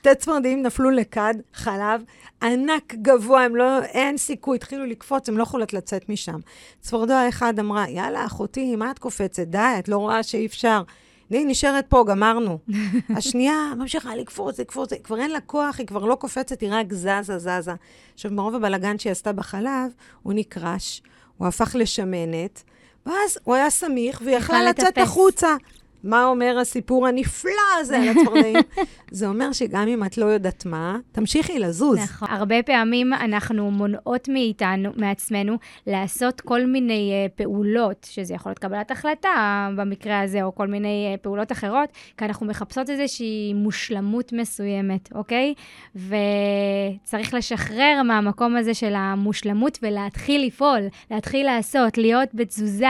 [0.00, 2.02] שתי צפרדעים נפלו לכד, חלב,
[2.42, 6.38] ענק גבוה, הם לא, אין סיכוי, התחילו לקפוץ, הם לא יכולות לצאת משם.
[6.80, 9.42] צפרדע אחד אמרה, יאללה, אחותי, מה את קופצת?
[9.42, 10.82] די, את לא רואה שאי אפשר.
[11.30, 12.58] אני נשארת פה, גמרנו.
[13.16, 17.38] השנייה ממשיכה לקפוץ, לקפוץ, כבר אין לה כוח, היא כבר לא קופצת, היא רק זזה,
[17.38, 17.74] זזה.
[18.14, 19.92] עכשיו, מרוב הבלגן שהיא עשתה בחלב,
[20.22, 21.02] הוא נקרש,
[21.38, 22.62] הוא הפך לשמנת,
[23.06, 25.56] ואז הוא היה סמיך, והיא יכלה לצאת החוצה.
[26.04, 28.56] מה אומר הסיפור הנפלא הזה על הצפרדעים?
[29.10, 31.98] זה אומר שגם אם את לא יודעת מה, תמשיכי לזוז.
[31.98, 32.28] נכון.
[32.30, 35.56] הרבה פעמים אנחנו מונעות מאיתנו, מעצמנו,
[35.86, 41.14] לעשות כל מיני uh, פעולות, שזה יכול להיות קבלת החלטה במקרה הזה, או כל מיני
[41.14, 45.54] uh, פעולות אחרות, כי אנחנו מחפשות איזושהי מושלמות מסוימת, אוקיי?
[45.94, 50.80] וצריך לשחרר מהמקום הזה של המושלמות ולהתחיל לפעול,
[51.10, 52.86] להתחיל לעשות, להיות בתזוזה,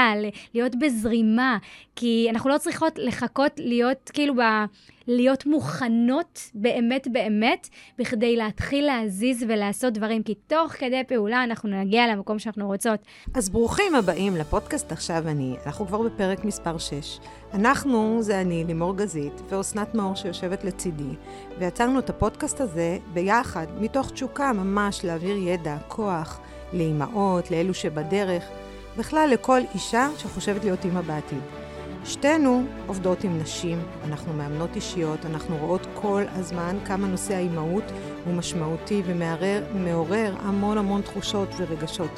[0.54, 1.58] להיות בזרימה,
[1.96, 4.40] כי אנחנו לא צריכות לחכות להיות כאילו ב...
[5.10, 7.68] להיות מוכנות באמת באמת,
[7.98, 13.00] בכדי להתחיל להזיז ולעשות דברים, כי תוך כדי פעולה אנחנו נגיע למקום שאנחנו רוצות.
[13.34, 15.56] אז ברוכים הבאים לפודקאסט עכשיו אני.
[15.66, 17.18] אנחנו כבר בפרק מספר 6.
[17.54, 21.14] אנחנו, זה אני, לימור גזית, ואסנת מאור שיושבת לצידי,
[21.58, 26.40] ויצרנו את הפודקאסט הזה ביחד, מתוך תשוקה ממש להעביר ידע, כוח,
[26.72, 28.44] לאימהות, לאלו שבדרך,
[28.98, 31.69] בכלל לכל אישה שחושבת להיות אימא בעתיד.
[32.04, 37.84] שתינו עובדות עם נשים, אנחנו מאמנות אישיות, אנחנו רואות כל הזמן כמה נושא האימהות
[38.24, 39.02] הוא משמעותי
[39.74, 42.10] ומעורר המון המון תחושות ורגשות.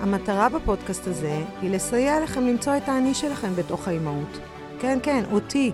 [0.00, 4.38] המטרה בפודקאסט הזה היא לסייע לכם למצוא את האני שלכם בתוך האימהות.
[4.80, 5.72] כן, כן, אותי.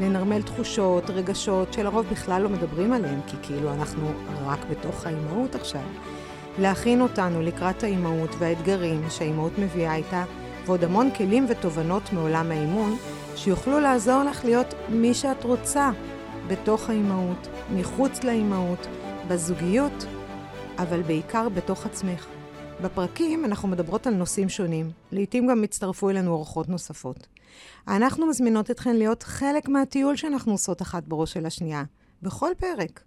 [0.00, 4.08] לנרמל תחושות, רגשות, שלרוב בכלל לא מדברים עליהם, כי כאילו אנחנו
[4.46, 5.82] רק בתוך האימהות עכשיו.
[6.58, 10.24] להכין אותנו לקראת האימהות והאתגרים שהאימהות מביאה איתה,
[10.66, 12.96] ועוד המון כלים ותובנות מעולם האימון,
[13.36, 15.90] שיוכלו לעזור לך להיות מי שאת רוצה
[16.48, 18.86] בתוך האימהות, מחוץ לאימהות,
[19.28, 20.06] בזוגיות,
[20.78, 22.26] אבל בעיקר בתוך עצמך.
[22.82, 27.26] בפרקים אנחנו מדברות על נושאים שונים, לעתים גם הצטרפו אלינו אורחות נוספות.
[27.88, 31.84] אנחנו מזמינות אתכן להיות חלק מהטיול שאנחנו עושות אחת בראש של השנייה,
[32.22, 33.02] בכל פרק.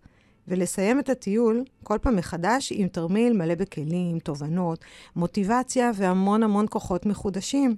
[0.48, 4.80] ולסיים את הטיול כל פעם מחדש עם תרמיל מלא בכלים, תובנות,
[5.16, 7.76] מוטיבציה והמון המון כוחות מחודשים.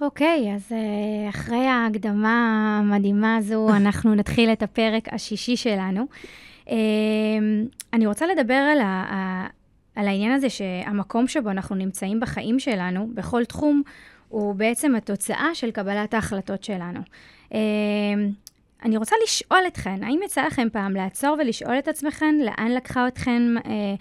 [0.00, 6.06] אוקיי, okay, אז אה, אחרי ההקדמה המדהימה הזו, אנחנו נתחיל את הפרק השישי שלנו.
[6.70, 6.76] אה,
[7.92, 9.46] אני רוצה לדבר על, ה,
[9.94, 13.82] על העניין הזה שהמקום שבו אנחנו נמצאים בחיים שלנו, בכל תחום,
[14.28, 17.00] הוא בעצם התוצאה של קבלת ההחלטות שלנו.
[17.54, 17.58] אה,
[18.86, 23.42] אני רוצה לשאול אתכן, האם יצא לכם פעם לעצור ולשאול את עצמכן לאן לקחה אתכן
[23.56, 23.94] אה,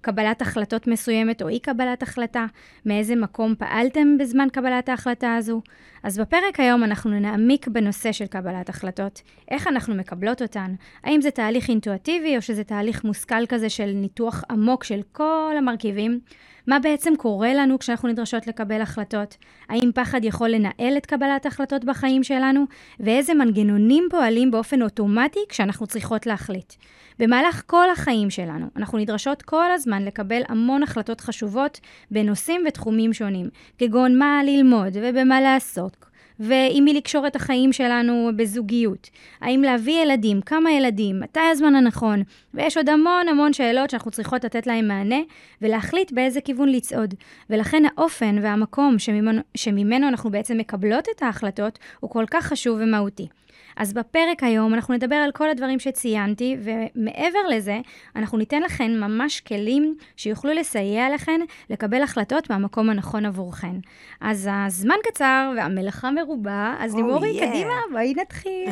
[0.00, 2.46] קבלת החלטות מסוימת או אי קבלת החלטה?
[2.86, 5.62] מאיזה מקום פעלתם בזמן קבלת ההחלטה הזו?
[6.02, 9.22] אז בפרק היום אנחנו נעמיק בנושא של קבלת החלטות.
[9.50, 10.74] איך אנחנו מקבלות אותן?
[11.04, 16.20] האם זה תהליך אינטואטיבי או שזה תהליך מושכל כזה של ניתוח עמוק של כל המרכיבים?
[16.66, 19.36] מה בעצם קורה לנו כשאנחנו נדרשות לקבל החלטות?
[19.68, 22.64] האם פחד יכול לנהל את קבלת ההחלטות בחיים שלנו?
[23.00, 26.72] ואיזה מנגנונים פועלים באופן אוטומטי כשאנחנו צריכות להחליט?
[27.18, 31.80] במהלך כל החיים שלנו, אנחנו נדרשות כל הזמן לקבל המון החלטות חשובות
[32.10, 33.48] בנושאים ותחומים שונים,
[33.78, 39.10] כגון מה ללמוד ובמה לעסוק, ועם מי לקשור את החיים שלנו בזוגיות.
[39.40, 42.22] האם להביא ילדים, כמה ילדים, מתי הזמן הנכון,
[42.54, 45.20] ויש עוד המון המון שאלות שאנחנו צריכות לתת להם מענה,
[45.62, 47.14] ולהחליט באיזה כיוון לצעוד.
[47.50, 53.28] ולכן האופן והמקום שממנו, שממנו אנחנו בעצם מקבלות את ההחלטות, הוא כל כך חשוב ומהותי.
[53.76, 57.80] אז בפרק היום אנחנו נדבר על כל הדברים שציינתי, ומעבר לזה,
[58.16, 61.40] אנחנו ניתן לכן ממש כלים שיוכלו לסייע לכן
[61.70, 63.76] לקבל החלטות מהמקום הנכון עבורכן.
[64.20, 67.46] אז הזמן קצר והמלאכה מרובה, אז oh, לימורי, yeah.
[67.46, 68.68] קדימה, בואי נתחיל.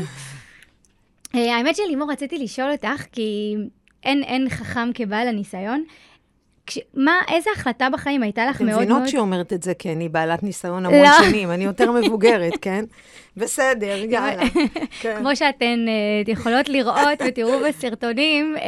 [1.33, 3.57] uh, האמת שלימור, רציתי לשאול אותך, כי
[4.05, 5.85] אין, אין חכם כבעל הניסיון.
[6.67, 8.83] כש, מה, איזה החלטה בחיים הייתה לך מאוד מאוד...
[8.83, 11.11] אתן מבינות שהיא אומרת את זה כי אני בעלת ניסיון המון לא.
[11.23, 12.85] שנים, אני יותר מבוגרת, כן?
[13.37, 14.43] בסדר, יאללה.
[15.01, 15.17] כן.
[15.19, 18.61] כמו שאתן uh, יכולות לראות ותראו בסרטונים, uh,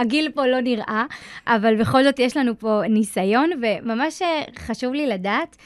[0.00, 1.04] הגיל פה לא נראה,
[1.46, 5.56] אבל בכל זאת יש לנו פה ניסיון, וממש אה, חשוב לי לדעת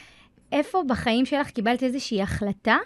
[0.53, 2.77] איפה בחיים שלך קיבלת איזושהי החלטה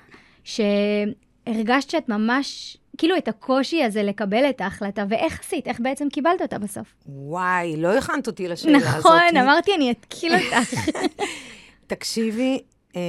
[0.45, 5.69] שהרגשת שאת ממש כאילו את הקושי הזה לקבל את ההחלטה, ואיך עשית?
[5.69, 6.95] איך בעצם קיבלת אותה בסוף?
[7.07, 9.07] וואי, לא הכנת אותי לשאלה נכון, הזאת.
[9.07, 10.75] נכון, אמרתי, אני אתקיל אותך.
[11.87, 12.63] תקשיבי,
[12.97, 13.01] אה,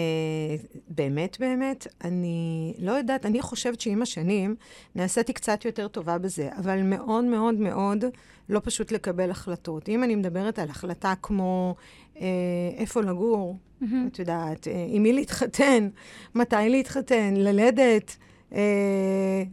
[0.87, 4.55] באמת, באמת, אני לא יודעת, אני חושבת שעם השנים
[4.95, 8.05] נעשיתי קצת יותר טובה בזה, אבל מאוד מאוד מאוד
[8.49, 9.89] לא פשוט לקבל החלטות.
[9.89, 11.75] אם אני מדברת על החלטה כמו
[12.21, 12.25] אה,
[12.77, 13.85] איפה לגור, mm-hmm.
[14.07, 15.89] את יודעת, אה, עם מי להתחתן,
[16.35, 18.17] מתי להתחתן, ללדת,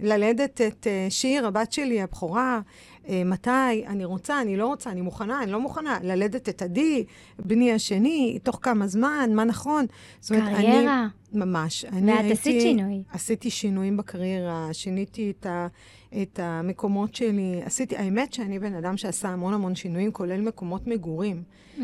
[0.01, 2.61] ללדת את אה, שיר, הבת שלי, הבכורה,
[3.09, 7.05] אה, מתי, אני רוצה, אני לא רוצה, אני מוכנה, אני לא מוכנה, ללדת את עדי,
[7.39, 9.87] בני השני, תוך כמה זמן, מה נכון.
[10.29, 11.09] קריירה.
[11.33, 11.85] אני, ממש.
[12.07, 13.03] ואת עשית שינוי.
[13.13, 15.67] עשיתי שינויים בקריירה, שיניתי את, ה,
[16.23, 17.61] את המקומות שלי.
[17.65, 21.43] עשיתי, האמת שאני בן אדם שעשה המון המון שינויים, כולל מקומות מגורים.
[21.43, 21.81] Mm.
[21.81, 21.83] אה,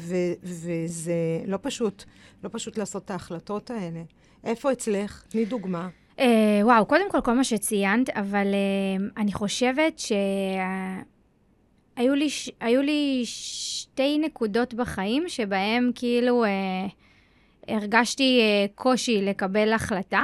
[0.00, 1.14] ו, וזה
[1.46, 2.04] לא פשוט,
[2.44, 4.02] לא פשוט לעשות את ההחלטות האלה.
[4.44, 5.24] איפה אצלך?
[5.28, 5.88] תני דוגמה.
[6.20, 6.22] Uh,
[6.62, 10.14] וואו, קודם כל, כל מה שציינת, אבל uh, אני חושבת שהיו
[12.14, 12.50] לי, ש...
[12.60, 16.48] לי שתי נקודות בחיים שבהם כאילו uh,
[17.68, 20.22] הרגשתי uh, קושי לקבל החלטה.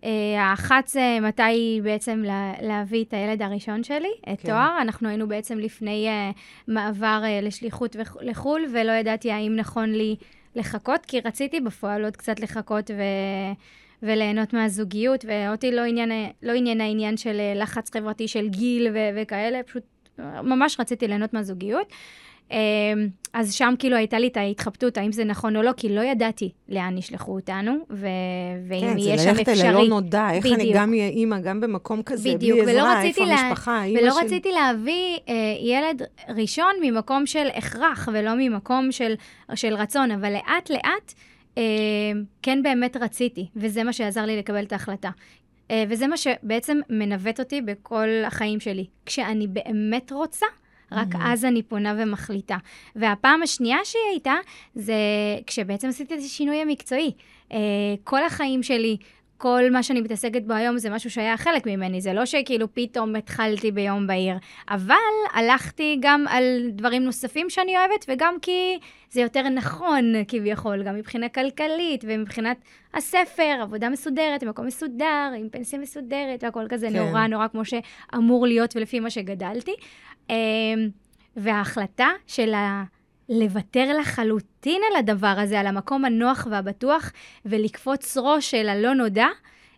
[0.00, 0.06] Uh,
[0.38, 4.48] האחת זה מתי בעצם לה, להביא את הילד הראשון שלי, את כן.
[4.48, 4.78] תואר.
[4.80, 6.38] אנחנו היינו בעצם לפני uh,
[6.68, 10.16] מעבר uh, לשליחות לחו"ל, ולא ידעתי האם נכון לי
[10.56, 13.02] לחכות, כי רציתי בפועל עוד קצת לחכות ו...
[14.02, 16.10] וליהנות מהזוגיות, ואותי לא עניין,
[16.42, 19.82] לא עניין העניין של אה, לחץ חברתי של גיל ו- וכאלה, פשוט
[20.42, 21.86] ממש רציתי ליהנות מהזוגיות.
[22.52, 22.56] אמ,
[23.32, 26.50] אז שם כאילו הייתה לי את ההתחבטות, האם זה נכון או לא, כי לא ידעתי
[26.68, 28.06] לאן ישלחו אותנו, ו-
[28.68, 29.44] ואם יהיה שם אפשרי.
[29.44, 30.60] כן, זה ללכת אל הלא נודע, איך בדיוק.
[30.60, 33.34] אני גם אהיה אימא, גם במקום כזה, בדיוק, בלי עזרה, איפה לה...
[33.34, 34.26] המשפחה, אימא ולא של...
[34.26, 36.02] רציתי להביא אה, ילד
[36.36, 39.14] ראשון ממקום של הכרח, ולא ממקום של,
[39.54, 41.14] של רצון, אבל לאט-לאט,
[42.42, 45.10] כן באמת רציתי, וזה מה שעזר לי לקבל את ההחלטה.
[45.70, 48.86] אה, וזה מה שבעצם מנווט אותי בכל החיים שלי.
[49.06, 50.46] כשאני באמת רוצה,
[50.92, 51.18] רק mm-hmm.
[51.20, 52.56] אז אני פונה ומחליטה.
[52.96, 54.34] והפעם השנייה שהיא הייתה,
[54.74, 54.94] זה
[55.46, 57.12] כשבעצם עשיתי את השינוי המקצועי.
[57.52, 57.58] אה,
[58.04, 58.96] כל החיים שלי
[59.42, 63.16] כל מה שאני מתעסקת בו היום זה משהו שהיה חלק ממני, זה לא שכאילו פתאום
[63.16, 64.36] התחלתי ביום בהיר,
[64.70, 64.94] אבל
[65.32, 68.78] הלכתי גם על דברים נוספים שאני אוהבת, וגם כי
[69.10, 72.56] זה יותר נכון כביכול, גם מבחינה כלכלית ומבחינת
[72.94, 76.96] הספר, עבודה מסודרת, מקום מסודר, עם פנסיה מסודרת, והכל כזה כן.
[76.96, 79.74] נורא נורא כמו שאמור להיות ולפי מה שגדלתי.
[80.30, 80.34] אמ,
[81.36, 82.84] וההחלטה של ה...
[83.28, 87.12] לוותר לחלוטין על הדבר הזה, על המקום הנוח והבטוח,
[87.44, 89.26] ולקפוץ ראש אל הלא נודע,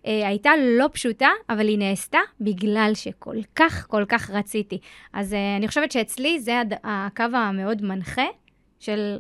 [0.07, 4.79] אה, הייתה לא פשוטה, אבל היא נעשתה בגלל שכל כך, כל כך רציתי.
[5.13, 6.63] אז אה, אני חושבת שאצלי זה.
[6.85, 8.27] הקו המאוד מנחה
[8.81, 9.19] של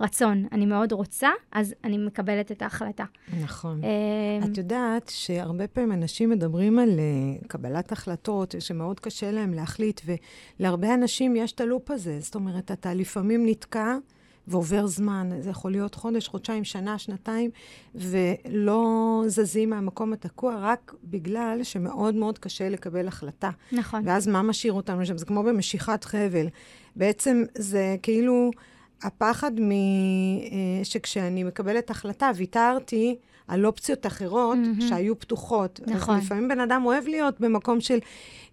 [0.00, 0.46] רצון.
[0.52, 3.04] אני מאוד רוצה, אז אני מקבלת את ההחלטה.
[3.42, 3.80] נכון.
[3.84, 10.00] אה, את יודעת שהרבה פעמים אנשים מדברים על uh, קבלת החלטות, שמאוד קשה להם להחליט,
[10.60, 12.20] ולהרבה אנשים יש את הלופ הזה.
[12.20, 13.96] זאת אומרת, אתה לפעמים נתקע.
[14.48, 17.50] ועובר זמן, זה יכול להיות חודש, חודשיים, שנה, שנתיים,
[17.94, 23.50] ולא זזים מהמקום התקוע רק בגלל שמאוד מאוד קשה לקבל החלטה.
[23.72, 24.02] נכון.
[24.04, 25.18] ואז מה משאיר אותנו שם?
[25.18, 26.46] זה כמו במשיכת חבל.
[26.96, 28.50] בעצם זה כאילו
[29.02, 29.70] הפחד מ...
[29.70, 29.76] אה,
[30.84, 33.16] שכשאני מקבלת החלטה, ויתרתי
[33.48, 34.82] על אופציות אחרות mm-hmm.
[34.88, 35.80] שהיו פתוחות.
[35.86, 36.16] נכון.
[36.16, 37.98] אז לפעמים בן אדם אוהב להיות במקום של,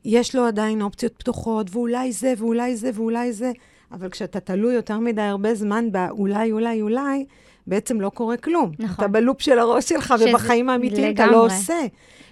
[0.06, 3.52] יש לו עדיין אופציות פתוחות, ואולי זה, ואולי זה, ואולי זה,
[3.92, 7.26] אבל כשאתה תלוי יותר מדי הרבה זמן באולי, אולי, אולי,
[7.68, 8.72] בעצם לא קורה כלום.
[8.80, 8.96] נכון.
[8.96, 10.30] אתה בלופ של הראש שלך, שזה...
[10.30, 11.80] ובחיים האמיתיים אתה לא עושה.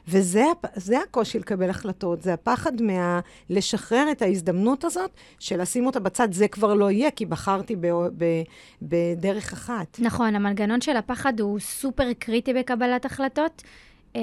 [0.08, 3.20] וזה הקושי לקבל החלטות, זה הפחד מה...
[3.50, 7.88] לשחרר את ההזדמנות הזאת, של לשים אותה בצד, זה כבר לא יהיה, כי בחרתי ב...
[8.18, 8.26] ב...
[8.82, 9.98] בדרך אחת.
[10.00, 13.64] נכון, המנגנון של הפחד הוא סופר קריטי בקבלת החלטות.
[14.16, 14.18] Uh,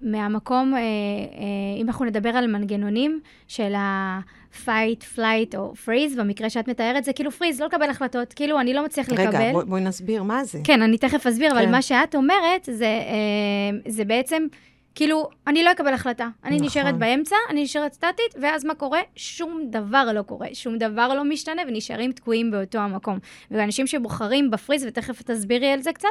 [0.00, 6.68] מהמקום, uh, uh, אם אנחנו נדבר על מנגנונים של ה-fight, flight או freeze, במקרה שאת
[6.68, 9.36] מתארת, זה כאילו freeze, לא לקבל החלטות, כאילו אני לא מצליח רגע, לקבל.
[9.36, 10.58] רגע, בואי בוא נסביר מה זה.
[10.64, 11.56] כן, אני תכף אסביר, כן.
[11.56, 14.46] אבל מה שאת אומרת, זה, uh, זה בעצם
[14.94, 16.28] כאילו, אני לא אקבל החלטה.
[16.44, 16.66] אני נכון.
[16.66, 19.00] נשארת באמצע, אני נשארת סטטית, ואז מה קורה?
[19.16, 23.18] שום דבר לא קורה, שום דבר לא משתנה, ונשארים תקועים באותו המקום.
[23.50, 26.08] ואנשים שבוחרים בפריז, ותכף תסבירי על זה קצת,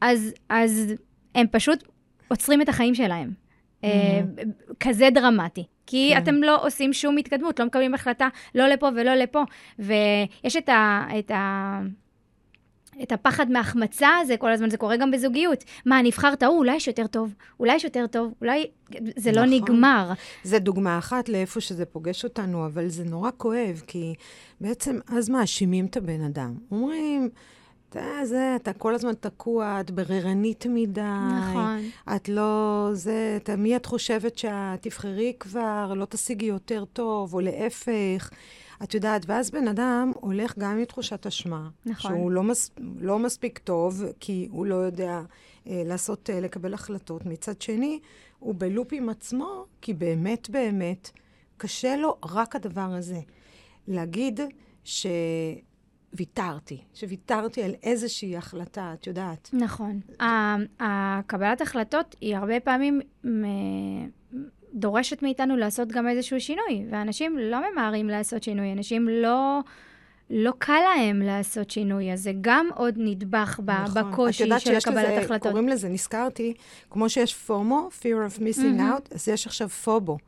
[0.00, 0.94] אז, אז
[1.34, 1.84] הם פשוט
[2.28, 3.30] עוצרים את החיים שלהם.
[3.82, 3.86] Mm-hmm.
[4.80, 5.64] כזה דרמטי.
[5.86, 6.22] כי כן.
[6.22, 9.42] אתם לא עושים שום התקדמות, לא מקבלים החלטה לא לפה ולא לפה.
[9.78, 11.06] ויש את ה...
[11.18, 11.80] את ה
[13.02, 15.64] את הפחד מהחמצה הזה כל הזמן, זה קורה גם בזוגיות.
[15.86, 18.66] מה, נבחרת ההוא, אולי יש יותר טוב, אולי יש יותר טוב, אולי...
[19.16, 19.54] זה לא נכון.
[19.54, 20.12] נגמר.
[20.44, 24.14] זה דוגמה אחת לאיפה שזה פוגש אותנו, אבל זה נורא כואב, כי
[24.60, 26.54] בעצם אז מאשימים את הבן אדם.
[26.70, 27.30] אומרים...
[27.88, 31.00] אתה, זה, אתה כל הזמן תקוע, את בררנית מדי.
[31.50, 31.80] נכון.
[32.16, 37.40] את לא, זה, אתה, מי את חושבת שאת תבחרי כבר, לא תשיגי יותר טוב, או
[37.40, 38.30] להפך.
[38.82, 41.68] את יודעת, ואז בן אדם הולך גם עם תחושת אשמה.
[41.86, 42.10] נכון.
[42.10, 45.20] שהוא לא, מס, לא מספיק טוב, כי הוא לא יודע
[45.66, 47.26] אה, לעשות, אה, לקבל החלטות.
[47.26, 47.98] מצד שני,
[48.38, 51.10] הוא בלופ עם עצמו, כי באמת באמת
[51.56, 53.20] קשה לו רק הדבר הזה.
[53.88, 54.40] להגיד
[54.84, 55.06] ש...
[56.12, 59.50] ויתרתי, שוויתרתי על איזושהי החלטה, את יודעת.
[59.52, 60.00] נכון.
[60.80, 63.00] הקבלת החלטות היא הרבה פעמים
[64.74, 69.60] דורשת מאיתנו לעשות גם איזשהו שינוי, ואנשים לא ממהרים לעשות שינוי, אנשים לא...
[70.30, 74.12] לא קל להם לעשות שינוי, אז זה גם עוד נדבך נכון.
[74.12, 75.48] בקושי של קבלת לזה, החלטות.
[75.48, 76.54] קוראים לזה, נזכרתי,
[76.90, 79.08] כמו שיש פומו, fear of missing mm-hmm.
[79.10, 80.18] out, אז יש עכשיו פובו.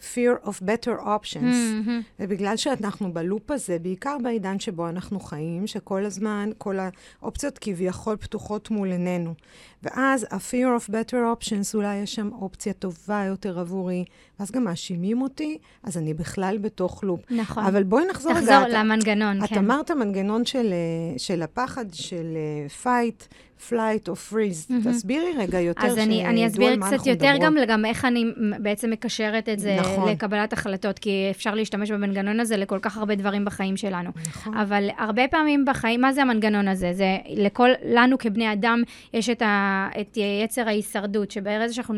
[0.00, 1.54] Fear of better options.
[1.54, 2.20] Mm-hmm.
[2.20, 6.76] ובגלל שאנחנו בלופ הזה, בעיקר בעידן שבו אנחנו חיים, שכל הזמן, כל
[7.22, 9.34] האופציות כביכול פתוחות מול עינינו.
[9.82, 14.04] ואז ה-fear of better options, אולי יש שם אופציה טובה יותר עבורי,
[14.40, 17.20] ואז גם מאשימים אותי, אז אני בכלל בתוך לופ.
[17.30, 17.64] נכון.
[17.64, 18.40] אבל בואי נחזור רגע.
[18.40, 19.54] תחזור למנגנון, את, כן.
[19.54, 23.34] את אמרת מנגנון של, אה, של הפחד, של uh, fight,
[23.70, 24.70] flight או freeze.
[24.70, 24.90] Mm-hmm.
[24.90, 27.56] תסבירי רגע יותר, אז אני, אני אסביר קצת יותר מדברות.
[27.56, 28.24] גם, גם איך אני
[28.60, 30.08] בעצם מקשרת את זה נכון.
[30.08, 34.10] לקבלת החלטות, כי אפשר להשתמש במנגנון הזה לכל כך הרבה דברים בחיים שלנו.
[34.28, 34.54] נכון.
[34.56, 36.92] אבל הרבה פעמים בחיים, מה זה המנגנון הזה?
[36.92, 38.82] זה לכל, לנו כבני אדם
[39.12, 41.94] יש את, ה, את יצר ההישרדות, שברגע שאנחנו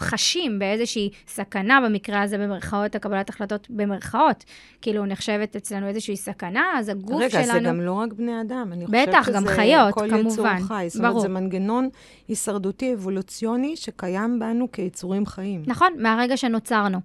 [0.00, 4.44] חשים באיזושהי סכנה, במקרה הזה במרכאות, הקבלת החלטות במרכאות,
[4.82, 7.42] כאילו נחשבת אצלנו איזושהי סכנה, אז הגוף רגע, שלנו...
[7.42, 9.32] רגע, זה גם לא רק בני אדם, אני בטח, חושבת שזה...
[9.32, 10.58] בטח, גם חיות, כמובן.
[10.70, 10.86] חי.
[10.88, 11.88] זאת אומרת, זה מנגנון
[12.28, 15.62] הישרדותי אבולוציוני שקיים בנו כיצורים חיים.
[15.66, 16.98] נכון, מהרגע שנוצרנו.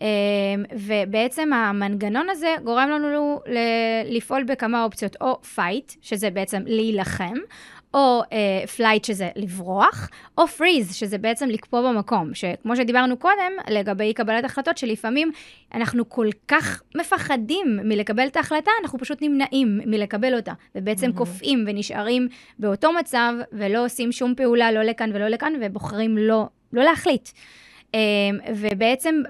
[0.00, 0.06] אמ,
[0.72, 3.40] ובעצם המנגנון הזה גורם לנו
[4.06, 7.34] לפעול בכמה אופציות, או fight, שזה בעצם להילחם,
[7.94, 8.22] או
[8.76, 12.34] flight, uh, שזה לברוח, או freeze, שזה בעצם לקפוא במקום.
[12.34, 15.30] שכמו שדיברנו קודם, לגבי קבלת החלטות, שלפעמים
[15.74, 21.18] אנחנו כל כך מפחדים מלקבל את ההחלטה, אנחנו פשוט נמנעים מלקבל אותה, ובעצם mm-hmm.
[21.18, 22.28] קופאים ונשארים
[22.58, 27.28] באותו מצב, ולא עושים שום פעולה, לא לכאן ולא לכאן, ובוחרים לא, לא להחליט.
[27.28, 27.92] Um,
[28.56, 29.22] ובעצם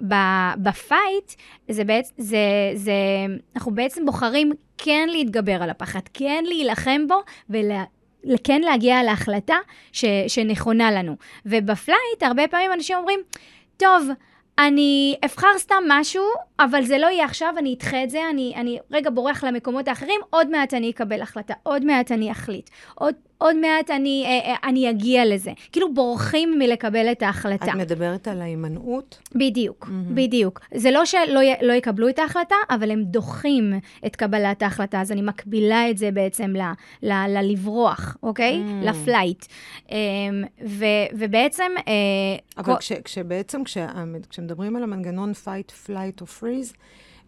[0.56, 1.32] ב fight,
[1.68, 2.38] זה בעצם, זה,
[2.74, 2.92] זה,
[3.56, 7.14] אנחנו בעצם בוחרים כן להתגבר על הפחד, כן להילחם בו
[7.50, 7.84] ולה...
[8.44, 9.56] כן להגיע להחלטה
[9.92, 11.16] ש, שנכונה לנו.
[11.46, 13.20] וב flight, הרבה פעמים אנשים אומרים,
[13.76, 14.08] טוב,
[14.58, 16.24] אני אבחר סתם משהו,
[16.60, 20.20] אבל זה לא יהיה עכשיו, אני אדחה את זה, אני, אני רגע בורח למקומות האחרים,
[20.30, 24.68] עוד מעט אני אקבל החלטה, עוד מעט אני אחליט, עוד, עוד מעט אני, אה, אה,
[24.68, 25.52] אני אגיע לזה.
[25.72, 27.64] כאילו בורחים מלקבל את ההחלטה.
[27.64, 29.18] את מדברת על ההימנעות?
[29.34, 30.14] בדיוק, mm-hmm.
[30.14, 30.60] בדיוק.
[30.74, 33.72] זה לא שלא לא יקבלו את ההחלטה, אבל הם דוחים
[34.06, 36.62] את קבלת ההחלטה, אז אני מקבילה את זה בעצם ל,
[37.02, 38.62] ל, ללברוח, אוקיי?
[38.64, 38.86] Mm-hmm.
[38.86, 39.44] לפלייט.
[39.90, 39.96] אמ,
[40.66, 41.72] ו, ובעצם...
[41.88, 41.92] אה,
[42.58, 42.78] אבל כל...
[42.78, 43.78] כש, כשבעצם, כש,
[44.30, 46.74] כשמדברים על המנגנון fight, flight או freeze,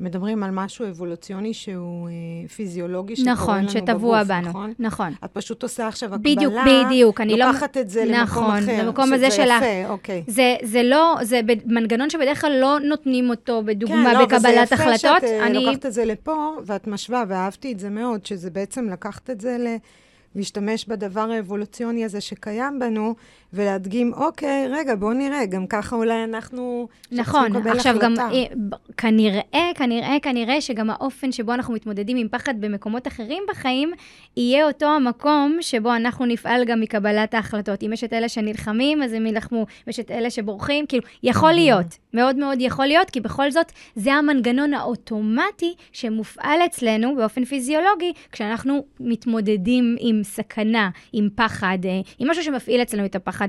[0.03, 4.73] מדברים על משהו אבולוציוני שהוא אה, פיזיולוגי שקורה נכון, לנו בגוף, שטבוע בנו, נכון?
[4.79, 5.13] נכון.
[5.25, 7.21] את פשוט עושה עכשיו הקבלה, בדיוק, בדיוק.
[7.21, 7.47] אני לא...
[7.47, 9.85] לוקחת את זה נכון, למקום אחר, למקום הזה שזה יפה, של...
[9.89, 10.23] אוקיי.
[10.27, 14.81] זה, זה לא, זה מנגנון שבדרך כלל לא נותנים אותו בדוגמה כן, לא, בקבלת החלטות.
[14.81, 15.65] כן, לא, וזה יפה שאת אני...
[15.65, 19.57] לוקחת את זה לפה, ואת משווה, ואהבתי את זה מאוד, שזה בעצם לקחת את זה
[19.61, 19.67] ל...
[20.37, 23.15] להשתמש בדבר האבולוציוני הזה שקיים בנו,
[23.53, 26.89] ולהדגים, אוקיי, רגע, בואו נראה, גם ככה אולי אנחנו...
[27.13, 28.05] נכון, עכשיו החלטה.
[28.05, 28.15] גם
[28.97, 33.93] כנראה, כנראה, כנראה שגם האופן שבו אנחנו מתמודדים עם פחד במקומות אחרים בחיים,
[34.37, 37.83] יהיה אותו המקום שבו אנחנו נפעל גם מקבלת ההחלטות.
[37.83, 41.99] אם יש את אלה שנלחמים, אז הם יילחמו, ויש את אלה שבורחים, כאילו, יכול להיות,
[42.15, 48.85] מאוד מאוד יכול להיות, כי בכל זאת, זה המנגנון האוטומטי שמופעל אצלנו באופן פיזיולוגי, כשאנחנו
[49.01, 53.49] מתמודדים עם סכנה, עם פחד, אה, עם משהו שמפעיל אצלנו את הפחד.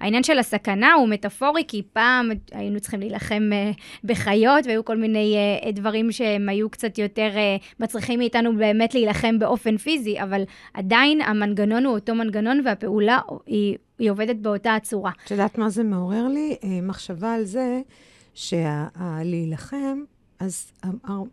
[0.00, 3.70] העניין של הסכנה הוא מטאפורי, כי פעם היינו צריכים להילחם אה,
[4.04, 7.30] בחיות, והיו כל מיני אה, דברים שהם היו קצת יותר
[7.80, 10.42] מצריכים מאיתנו באמת להילחם באופן פיזי, אבל
[10.74, 15.12] עדיין המנגנון הוא אותו מנגנון, והפעולה היא, היא עובדת באותה הצורה.
[15.24, 16.56] את יודעת מה זה מעורר לי?
[16.82, 17.80] מחשבה על זה
[18.34, 19.98] שלהילחם,
[20.40, 20.72] אז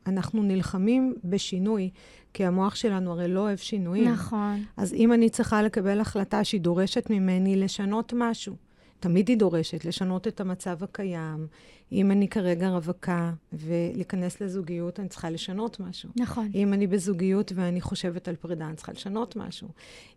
[0.07, 1.89] אנחנו נלחמים בשינוי.
[2.33, 4.11] כי המוח שלנו הרי לא אוהב שינויים.
[4.11, 4.63] נכון.
[4.77, 8.55] אז אם אני צריכה לקבל החלטה שהיא דורשת ממני לשנות משהו,
[8.99, 11.47] תמיד היא דורשת לשנות את המצב הקיים.
[11.91, 16.09] אם אני כרגע רווקה ולהיכנס לזוגיות, אני צריכה לשנות משהו.
[16.15, 16.49] נכון.
[16.55, 19.67] אם אני בזוגיות ואני חושבת על פרידה, אני צריכה לשנות משהו.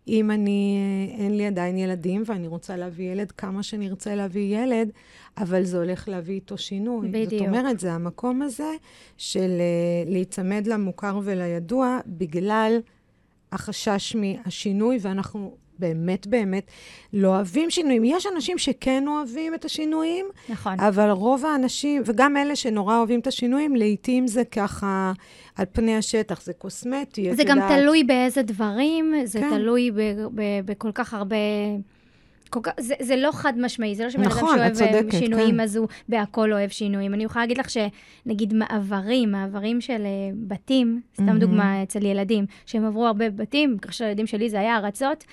[0.07, 4.57] אם אני, אה, אין לי עדיין ילדים ואני רוצה להביא ילד, כמה שאני ארצה להביא
[4.57, 4.91] ילד,
[5.37, 7.07] אבל זה הולך להביא איתו שינוי.
[7.07, 7.31] בדיוק.
[7.31, 8.71] זאת אומרת, זה המקום הזה
[9.17, 12.79] של אה, להיצמד למוכר ולידוע בגלל
[13.51, 16.71] החשש מהשינוי, ואנחנו באמת באמת
[17.13, 18.03] לא אוהבים שינויים.
[18.05, 20.79] יש אנשים שכן אוהבים את השינויים, נכון.
[20.79, 25.11] אבל רוב האנשים, וגם אלה שנורא אוהבים את השינויים, לעתים זה ככה
[25.55, 27.79] על פני השטח, זה קוסמטי, זה גם יודעת...
[27.79, 29.49] תלוי באיזה דברים, זה כן.
[29.49, 29.91] תלוי
[30.65, 31.35] בכל כך הרבה...
[32.51, 35.17] כל כך, זה, זה לא חד משמעי, זה לא שבן נכון, אדם שאוהב אה, צודקת,
[35.17, 35.59] שינויים, כן.
[35.59, 37.13] אז הוא בהכל אוהב שינויים.
[37.13, 41.39] אני יכולה להגיד לך שנגיד מעברים, מעברים של אה, בתים, סתם מהמם.
[41.39, 45.23] דוגמה אצל ילדים, שהם עברו הרבה בתים, כאשר הילדים שלי זה היה ארצות,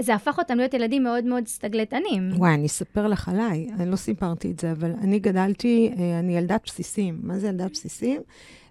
[0.00, 2.30] זה הפך אותם להיות ילדים מאוד מאוד סטגלטנים.
[2.36, 6.36] וואי, אני אספר לך עליי, אני לא סיפרתי את זה, אבל אני גדלתי, אה, אני
[6.36, 7.18] ילדת בסיסים.
[7.22, 8.20] מה זה ילדת בסיסים?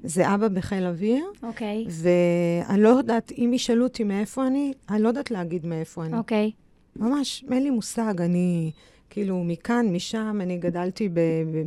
[0.04, 5.08] זה אבא בחיל אוויר, אוקיי, ואני לא יודעת, אם ישאלו אותי מאיפה אני, אני לא
[5.08, 6.18] יודעת להגיד מאיפה אני.
[6.18, 6.52] אוקיי.
[6.96, 8.72] ממש, אין לי מושג, אני
[9.10, 11.10] כאילו מכאן, משם, אני גדלתי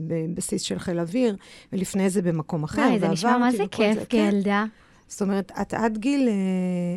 [0.08, 1.36] בבסיס של חיל אוויר,
[1.72, 4.30] ולפני זה במקום אחר, וואי, זה נשמע מה זה כיף כן.
[4.30, 4.64] כילדה.
[5.08, 6.34] זאת אומרת, את עד גיל, אה,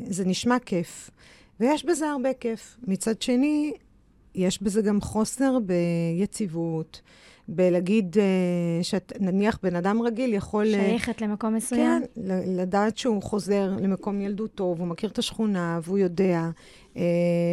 [0.09, 1.09] זה נשמע כיף,
[1.59, 2.77] ויש בזה הרבה כיף.
[2.87, 3.73] מצד שני,
[4.35, 7.01] יש בזה גם חוסר ביציבות,
[7.47, 10.65] בלהגיד אה, שאת, נניח בן אדם רגיל יכול...
[10.65, 12.01] אה, שייכת למקום מסוים.
[12.01, 16.49] כן, לדעת שהוא חוזר למקום ילדותו, והוא מכיר את השכונה, והוא יודע,
[16.97, 17.01] אה,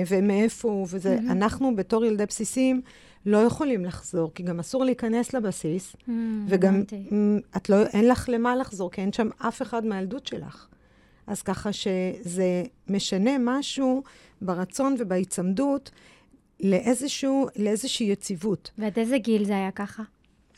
[0.09, 1.31] ומאיפה הוא, וזה, מהמם.
[1.31, 2.81] אנחנו בתור ילדי בסיסים
[3.27, 6.11] לא יכולים לחזור, כי גם אסור להיכנס לבסיס, Mm,
[6.49, 6.83] וגם.
[7.13, 10.67] מ, את לא, אין לך למה לחזור, כי אין שם אף אחד מהילדות שלך.
[11.27, 14.03] אז ככה שזה משנה משהו
[14.43, 15.91] ברצון ובהיצמדות
[16.61, 18.71] לאיזשהו, לאיזושהי יציבות.
[18.79, 20.03] ועד איזה גיל זה היה ככה?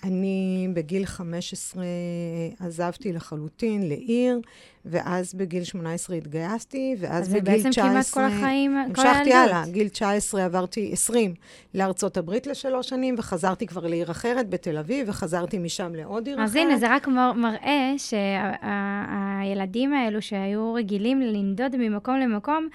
[0.04, 1.84] אני בגיל 15
[2.60, 4.40] עזבתי לחלוטין לעיר,
[4.84, 7.90] ואז בגיל 18 התגייסתי, ואז אז זה בגיל בעצם 19...
[7.90, 9.34] כמעט כל החיים, כל המשכתי הילדות.
[9.34, 11.34] הלאה, גיל 19 עברתי 20
[11.74, 16.48] לארצות הברית לשלוש שנים, וחזרתי כבר לעיר אחרת בתל אביב, וחזרתי משם לעוד עיר אחרת.
[16.48, 22.68] אז הנה, זה רק מר- מראה שהילדים האלו שהיו רגילים לנדוד ממקום למקום,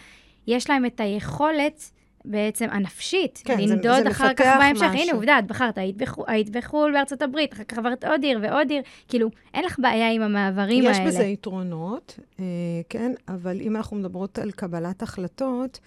[0.48, 1.91] יש להם את היכולת
[2.29, 4.83] בעצם הנפשית, כן, זה- לנדוד זה אחר כך בהמשך.
[4.83, 5.01] משהו.
[5.03, 8.39] הנה, עובדה, את בחרת, היית בחו"ל, היית בחו"ל בארצות הברית, אחר כך עברת עוד עיר
[8.41, 8.81] ועוד עיר.
[9.07, 11.07] כאילו, אין לך בעיה עם המעברים יש האלה.
[11.09, 12.45] בזה יתרונות, אה,
[12.89, 15.79] כן, אבל אם אנחנו מדברות על קבלת החלטות,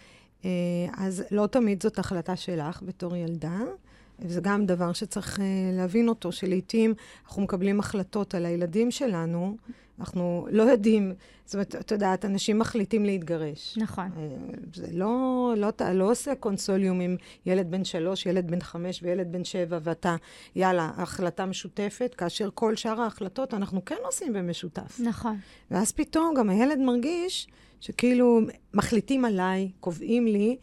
[0.44, 0.50] אה,
[0.96, 3.58] אז לא תמיד זאת החלטה שלך בתור ילדה.
[4.24, 6.94] וזה גם דבר שצריך אה, להבין אותו, שלעיתים
[7.26, 9.56] אנחנו מקבלים החלטות על הילדים שלנו,
[10.00, 11.12] אנחנו לא יודעים,
[11.44, 13.78] זאת אומרת, את יודעת, אנשים מחליטים להתגרש.
[13.78, 14.10] נכון.
[14.16, 14.28] אה,
[14.74, 19.32] זה לא, לא, אתה לא עושה קונסוליום עם ילד בן שלוש, ילד בן חמש וילד
[19.32, 20.16] בן שבע, ואתה,
[20.56, 25.00] יאללה, החלטה משותפת, כאשר כל שאר ההחלטות אנחנו כן עושים במשותף.
[25.00, 25.38] נכון.
[25.70, 27.48] ואז פתאום גם הילד מרגיש
[27.80, 28.40] שכאילו
[28.74, 30.56] מחליטים עליי, קובעים לי,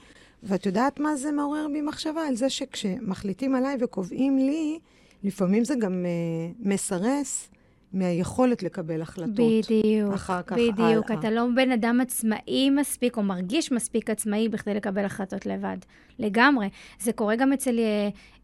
[0.43, 2.28] ואת יודעת מה זה מעורר בי מחשבה?
[2.28, 4.80] על זה שכשמחליטים עליי וקובעים לי,
[5.23, 7.49] לפעמים זה גם uh, מסרס
[7.93, 9.36] מהיכולת לקבל החלטות.
[9.36, 11.12] בדיוק, אחר כך בדיוק.
[11.12, 11.19] הלאה.
[11.19, 15.78] אתה לא בן אדם עצמאי מספיק, או מרגיש מספיק עצמאי בכדי לקבל החלטות לבד.
[16.19, 16.69] לגמרי.
[16.99, 17.80] זה קורה גם אצל,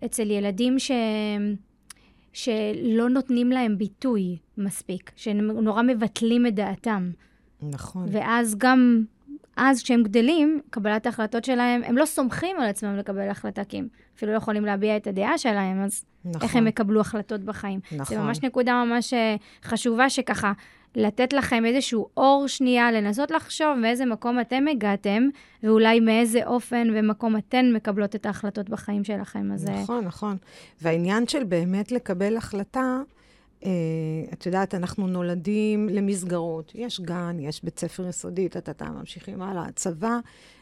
[0.06, 0.92] אצל ילדים ש...
[2.34, 7.12] שלא נותנים להם ביטוי מספיק, שנורא מבטלים את דעתם.
[7.62, 8.08] נכון.
[8.12, 9.04] ואז גם,
[9.58, 13.88] אז כשהם גדלים, קבלת ההחלטות שלהם, הם לא סומכים על עצמם לקבל החלטה, כי הם
[14.18, 16.42] אפילו לא יכולים להביע את הדעה שלהם, אז נכון.
[16.42, 17.80] איך הם יקבלו החלטות בחיים.
[17.92, 18.16] נכון.
[18.16, 20.54] זה ממש נקודה ממש אה, חשובה, שככה,
[20.96, 25.24] לתת לכם איזשהו אור שנייה, לנסות לחשוב מאיזה מקום אתם הגעתם,
[25.64, 29.52] ואולי מאיזה אופן ומקום אתן מקבלות את ההחלטות בחיים שלכם.
[29.52, 30.38] אז אה, נכון, נכון.
[30.82, 33.02] והעניין של באמת לקבל החלטה,
[34.34, 36.72] את יודעת, אנחנו נולדים למסגרות.
[36.76, 40.20] יש גן, יש בית ספר יסודי, טה-טה-טה, ממשיכים הלאה, צבא,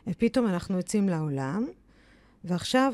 [0.08, 1.68] ופתאום אנחנו יוצאים לעולם,
[2.44, 2.94] ועכשיו,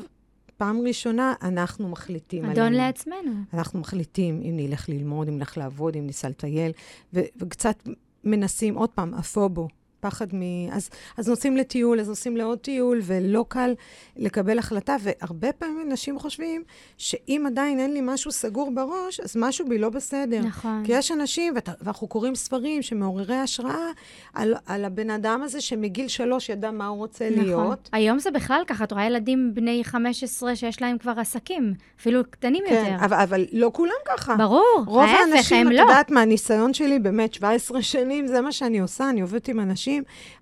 [0.56, 2.76] פעם ראשונה, אנחנו מחליטים אדון עלינו.
[2.76, 3.32] לעצמנו.
[3.54, 6.72] אנחנו מחליטים אם נלך ללמוד, אם נלך לעבוד, אם ניסע לטייל,
[7.12, 7.88] וקצת
[8.24, 9.68] מנסים, עוד פעם, אפובו,
[10.00, 10.42] פחד מ...
[10.72, 13.74] אז, אז נוסעים לטיול, אז נוסעים לעוד טיול, ולא קל
[14.16, 16.62] לקבל החלטה, והרבה פעמים אנשים חושבים
[16.98, 20.40] שאם עדיין אין לי משהו סגור בראש, אז משהו בי לא בסדר.
[20.40, 20.82] נכון.
[20.86, 23.90] כי יש אנשים, ות- ואנחנו קוראים ספרים שמעוררי השראה
[24.34, 27.44] על, על הבן אדם הזה שמגיל שלוש ידע מה הוא רוצה נכון.
[27.44, 27.88] להיות.
[27.92, 32.62] היום זה בכלל ככה, את רואה ילדים בני 15 שיש להם כבר עסקים, אפילו קטנים
[32.68, 33.04] כן, יותר.
[33.04, 34.36] אבל, אבל לא כולם ככה.
[34.36, 35.80] ברור, רוב ההפך, האנשים, הם את לא.
[35.80, 39.89] יודעת, מהניסיון שלי, באמת 17 שנים, זה מה שאני עושה, אני עובדת עם אנשים,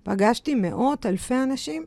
[0.03, 1.85] פגשתי מאות, אלפי אנשים,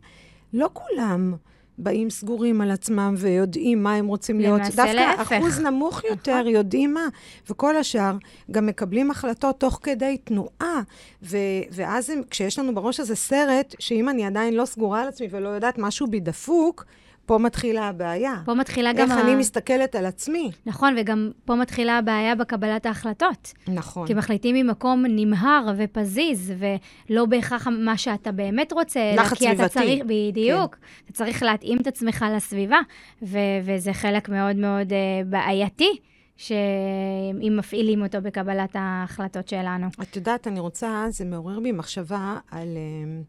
[0.52, 1.34] לא כולם
[1.78, 4.60] באים סגורים על עצמם ויודעים מה הם רוצים להיות.
[4.60, 5.32] דווקא להפך.
[5.32, 6.52] אחוז נמוך יותר נכון.
[6.52, 7.06] יודעים מה,
[7.50, 8.16] וכל השאר
[8.50, 10.82] גם מקבלים החלטות תוך כדי תנועה,
[11.22, 11.36] ו-
[11.70, 15.48] ואז הם, כשיש לנו בראש הזה סרט, שאם אני עדיין לא סגורה על עצמי ולא
[15.48, 16.84] יודעת משהו בי דפוק,
[17.26, 18.34] פה מתחילה הבעיה.
[18.44, 19.10] פה מתחילה גם...
[19.10, 20.50] איך ה- אני מסתכלת על עצמי.
[20.66, 23.52] נכון, וגם פה מתחילה הבעיה בקבלת ההחלטות.
[23.68, 24.06] נכון.
[24.06, 29.68] כי מחליטים ממקום נמהר ופזיז, ולא בהכרח מה שאתה באמת רוצה, אלא כי אתה.
[29.68, 32.78] צריך, בדיוק, אתה צריך להתאים את עצמך לסביבה,
[33.22, 34.94] ו- וזה חלק מאוד מאוד uh,
[35.26, 35.90] בעייתי,
[36.36, 39.86] שאם מפעילים אותו בקבלת ההחלטות שלנו.
[40.02, 42.68] את יודעת, אני רוצה, זה מעורר בי מחשבה על...
[42.76, 43.22] אה,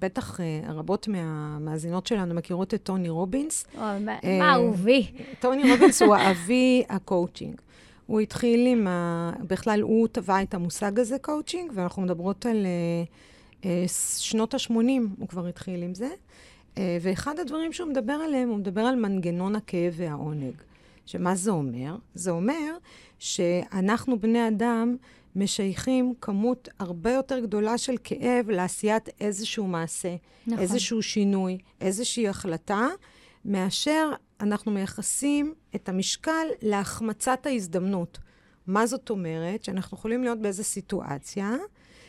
[0.00, 3.66] בטח uh, רבות מהמאזינות שלנו מכירות את טוני רובינס.
[3.74, 5.06] או, מה uh, אהובי?
[5.40, 7.60] טוני רובינס הוא אבי הקואוצ'ינג.
[8.06, 9.32] הוא התחיל עם ה...
[9.48, 12.66] בכלל, הוא טבע את המושג הזה, קואוצ'ינג, ואנחנו מדברות על
[14.18, 14.72] שנות ה-80,
[15.18, 16.08] הוא כבר התחיל עם זה.
[16.76, 20.54] ואחד הדברים שהוא מדבר עליהם, הוא מדבר על מנגנון הכאב והעונג.
[21.06, 21.96] שמה זה אומר?
[22.14, 22.76] זה אומר
[23.18, 24.96] שאנחנו בני אדם
[25.36, 30.16] משייכים כמות הרבה יותר גדולה של כאב לעשיית איזשהו מעשה,
[30.46, 30.58] נכון.
[30.58, 32.88] איזשהו שינוי, איזושהי החלטה,
[33.44, 38.18] מאשר אנחנו מייחסים את המשקל להחמצת ההזדמנות.
[38.66, 39.64] מה זאת אומרת?
[39.64, 41.56] שאנחנו יכולים להיות באיזו סיטואציה,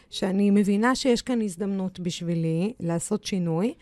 [0.09, 3.73] שאני מבינה שיש כאן הזדמנות בשבילי לעשות שינוי,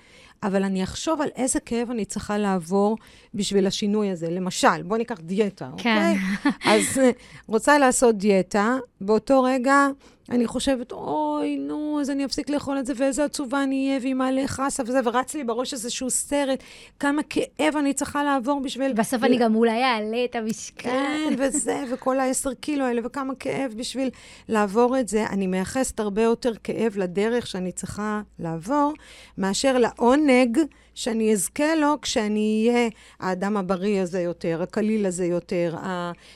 [0.43, 2.97] אבל אני אחשוב על איזה כאב אני צריכה לעבור
[3.33, 4.29] בשביל השינוי הזה.
[4.29, 6.15] למשל, בואו ניקח דיאטה, כן.
[6.41, 6.53] אוקיי?
[6.73, 7.11] אז אה,
[7.47, 9.87] רוצה לעשות דיאטה, באותו רגע
[10.29, 14.17] אני חושבת, אוי, נו, אז אני אפסיק לאכול את זה, ואיזה עצובה אני אהיה, ואם
[14.17, 16.63] מעלה חסה וזה, ורץ לי בראש איזשהו סרט,
[16.99, 18.93] כמה כאב אני צריכה לעבור בשביל...
[18.93, 20.83] בסוף אני גם אולי אעלה את המשקל.
[20.83, 24.09] כן, וזה, וכל העשר קילו האלה, וכמה כאב בשביל
[24.49, 25.25] לעבור את זה.
[25.29, 28.93] אני מייחסת הרבה יותר כאב לדרך שאני צריכה לעבור,
[29.37, 30.59] מאשר לעונג.
[30.95, 35.75] שאני אזכה לו כשאני אהיה האדם הבריא הזה יותר, הקליל הזה יותר,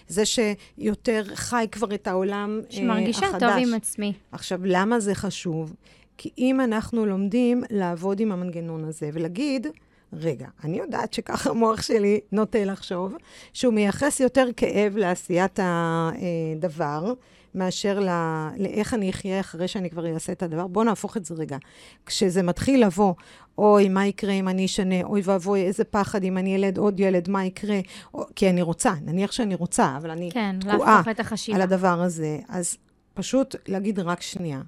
[0.07, 2.75] זה שיותר חי כבר את העולם החדש.
[2.77, 3.39] שמרגישה.
[3.39, 4.13] טוב עם עצמי.
[4.31, 5.73] עכשיו, למה זה חשוב?
[6.17, 9.67] כי אם אנחנו לומדים לעבוד עם המנגנון הזה ולהגיד,
[10.13, 13.15] רגע, אני יודעת שככה המוח שלי נוטה לחשוב,
[13.53, 17.13] שהוא מייחס יותר כאב לעשיית הדבר,
[17.55, 18.11] מאשר לא,
[18.57, 20.67] לאיך אני אחיה אחרי שאני כבר אעשה את הדבר.
[20.67, 21.57] בואו נהפוך את זה רגע.
[22.05, 23.13] כשזה מתחיל לבוא,
[23.57, 25.03] אוי, מה יקרה אם אני אשנה?
[25.03, 27.79] אוי ואבוי, איזה פחד אם אני ילד עוד ילד, מה יקרה?
[28.13, 31.01] או, כי אני רוצה, נניח שאני רוצה, אבל אני כן, תקועה
[31.53, 32.39] על הדבר הזה.
[32.49, 32.77] אז
[33.13, 34.61] פשוט להגיד רק שנייה,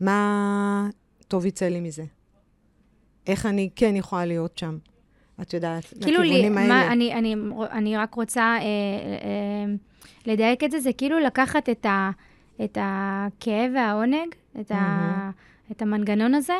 [0.00, 0.88] מה
[1.28, 2.04] טוב יצא לי מזה?
[3.26, 4.78] איך אני כן יכולה להיות שם?
[5.42, 6.74] את יודעת, כאילו לכיוונים לי, האלה.
[6.74, 7.34] מה, אני, אני,
[7.70, 9.74] אני רק רוצה אה, אה,
[10.26, 12.10] לדייק את זה, זה כאילו לקחת את, ה,
[12.64, 14.74] את הכאב והעונג, את, mm-hmm.
[14.74, 15.30] ה,
[15.72, 16.54] את המנגנון הזה,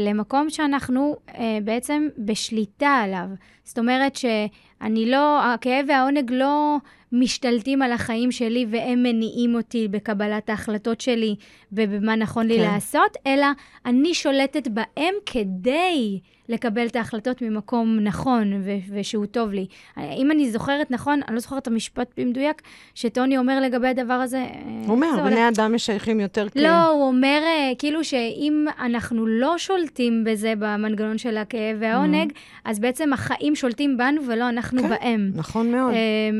[0.00, 3.26] למקום שאנחנו אה, בעצם בשליטה עליו.
[3.64, 6.76] זאת אומרת שאני לא, הכאב והעונג לא
[7.12, 11.34] משתלטים על החיים שלי והם מניעים אותי בקבלת ההחלטות שלי
[11.72, 12.62] ובמה נכון לי כן.
[12.62, 13.46] לעשות, אלא
[13.86, 19.66] אני שולטת בהם כדי לקבל את ההחלטות ממקום נכון ו- ושהוא טוב לי.
[19.96, 22.62] אם אני זוכרת נכון, אני לא זוכרת את המשפט במדויק,
[22.94, 24.36] שטוני אומר לגבי הדבר הזה...
[24.36, 25.48] אה, הוא אומר, בני.
[25.48, 26.62] אדם משייכים יותר כאב.
[26.62, 32.60] לא, הוא אומר אה, כאילו שאם אנחנו לא שולטים בזה במנגנון של הכאב והעונג, mm-hmm.
[32.64, 35.30] אז בעצם החיים שולטים בנו ולא אנחנו כן, בהם.
[35.34, 35.92] נכון מאוד.
[35.92, 36.30] אה,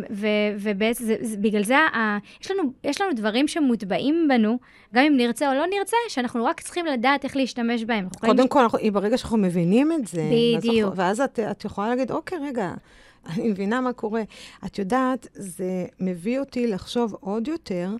[0.60, 4.58] ובגלל זה, ה- יש, לנו, יש לנו דברים שמוטבעים בנו,
[4.94, 8.08] גם אם נרצה או לא נרצה, שאנחנו רק צריכים לדעת איך להשתמש בהם.
[8.20, 10.92] קודם כל, אנחנו, ברגע שאנחנו מבינים את זה, בדיוק.
[10.96, 12.74] ואז, את, את יכולה להגיד, אוקיי, רגע,
[13.30, 14.22] אני מבינה מה קורה.
[14.66, 17.90] את יודעת, זה מביא אותי לחשוב עוד יותר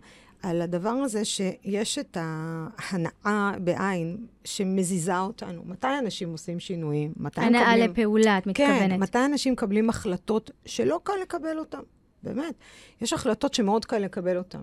[0.42, 5.62] על הדבר הזה שיש את ההנאה בעין שמזיזה אותנו.
[5.64, 7.12] מתי אנשים עושים שינויים?
[7.16, 7.69] מתי הם מקבלים...
[7.69, 8.90] הנאה לפעולה, את מתכוונת.
[8.90, 11.79] כן, מתי אנשים מקבלים החלטות שלא קל לקבל אותן?
[12.27, 12.55] באמת.
[13.01, 14.62] יש החלטות שמאוד קל לקבל אותן.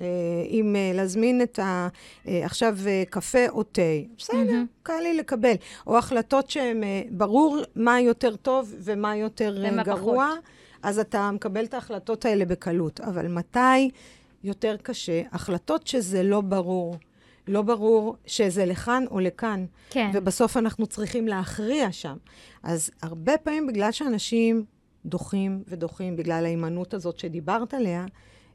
[0.00, 0.06] אה,
[0.48, 1.88] אם אה, להזמין את ה...
[2.28, 2.78] אה, עכשיו
[3.10, 3.82] קפה או תה,
[4.18, 4.82] בסדר, mm-hmm.
[4.82, 5.54] קל לי לקבל.
[5.86, 10.44] או החלטות שהן, ברור מה יותר טוב ומה יותר גרוע, פחות.
[10.82, 13.00] אז אתה מקבל את ההחלטות האלה בקלות.
[13.00, 13.90] אבל מתי
[14.44, 15.22] יותר קשה?
[15.32, 16.96] החלטות שזה לא ברור.
[17.48, 19.64] לא ברור שזה לכאן או לכאן.
[19.90, 20.10] כן.
[20.14, 22.16] ובסוף אנחנו צריכים להכריע שם.
[22.62, 24.64] אז הרבה פעמים בגלל שאנשים
[25.06, 28.06] דוחים ודוחים, בגלל ההימנעות הזאת שדיברת עליה,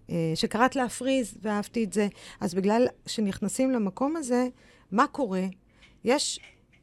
[0.09, 2.07] אה, שקראת להפריז, ואהבתי את זה.
[2.39, 4.47] אז בגלל שנכנסים למקום הזה,
[4.91, 5.43] מה קורה?
[6.03, 6.39] יש,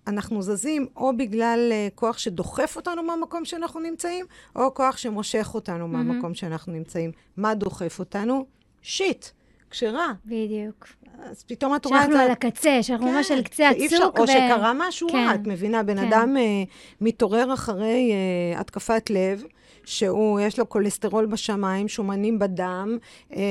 [0.06, 4.26] אנחנו זזים או בגלל uh, כוח שדוחף אותנו מהמקום שאנחנו נמצאים,
[4.56, 5.88] או כוח שמושך אותנו mm-hmm.
[5.88, 7.10] מהמקום שאנחנו נמצאים.
[7.36, 8.46] מה דוחף אותנו?
[8.82, 9.26] שיט.
[9.70, 10.06] כשרע.
[10.26, 10.86] בדיוק.
[11.18, 12.12] אז פתאום את רואה את זה...
[12.12, 14.18] שאנחנו על הקצה, שאנחנו כן, ממש על קצה הצוק.
[14.18, 14.22] ו...
[14.22, 15.82] או שקרה משהו כן, רע, את מבינה?
[15.82, 16.06] בן כן.
[16.06, 16.68] אדם uh,
[17.00, 18.12] מתעורר אחרי
[18.54, 19.44] uh, התקפת לב,
[19.86, 22.98] שהוא, יש לו כולסטרול בשמיים, שומנים בדם,
[23.32, 23.42] אה,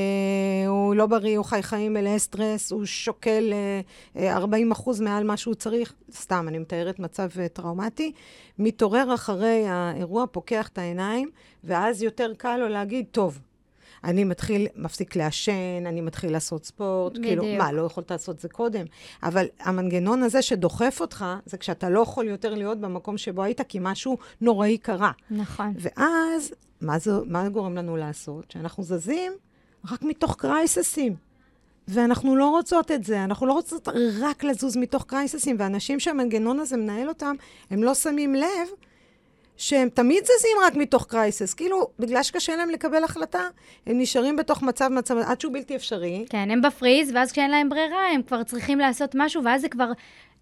[0.68, 3.54] הוא לא בריא, הוא חי חיים מלאי סטרס, הוא שוקל
[4.16, 8.12] אה, 40 אחוז מעל מה שהוא צריך, סתם, אני מתארת מצב אה, טראומטי,
[8.60, 11.30] מתעורר אחרי האירוע, פוקח את העיניים,
[11.64, 13.40] ואז יותר קל לו להגיד, טוב,
[14.06, 17.26] אני מתחיל, מפסיק לעשן, אני מתחיל לעשות ספורט, בדיוק.
[17.26, 18.86] כאילו, מה, לא יכולת לעשות זה קודם?
[19.24, 23.78] אבל המנגנון הזה שדוחף אותך, זה כשאתה לא יכול יותר להיות במקום שבו היית, כי
[23.82, 25.12] משהו נוראי קרה.
[25.32, 25.74] נכון.
[25.78, 28.52] ואז, מה זה, מה גורם לנו לעשות?
[28.52, 29.32] שאנחנו זזים
[29.92, 31.16] רק מתוך קרייססים.
[31.88, 33.88] ואנחנו לא רוצות את זה, אנחנו לא רוצות
[34.22, 37.36] רק לזוז מתוך קרייססים, ואנשים שהמנגנון הזה מנהל אותם,
[37.70, 38.68] הם לא שמים לב
[39.58, 41.54] שהם תמיד זזים רק מתוך קרייסס.
[41.54, 43.42] כאילו, בגלל שקשה להם לקבל החלטה,
[43.88, 46.26] הם נשארים בתוך מצב, מצב, עד שהוא בלתי אפשרי.
[46.30, 49.70] כן, הם ב freeze, ואז כשאין להם ברירה, הם כבר צריכים לעשות משהו, ואז זה
[49.70, 49.92] כבר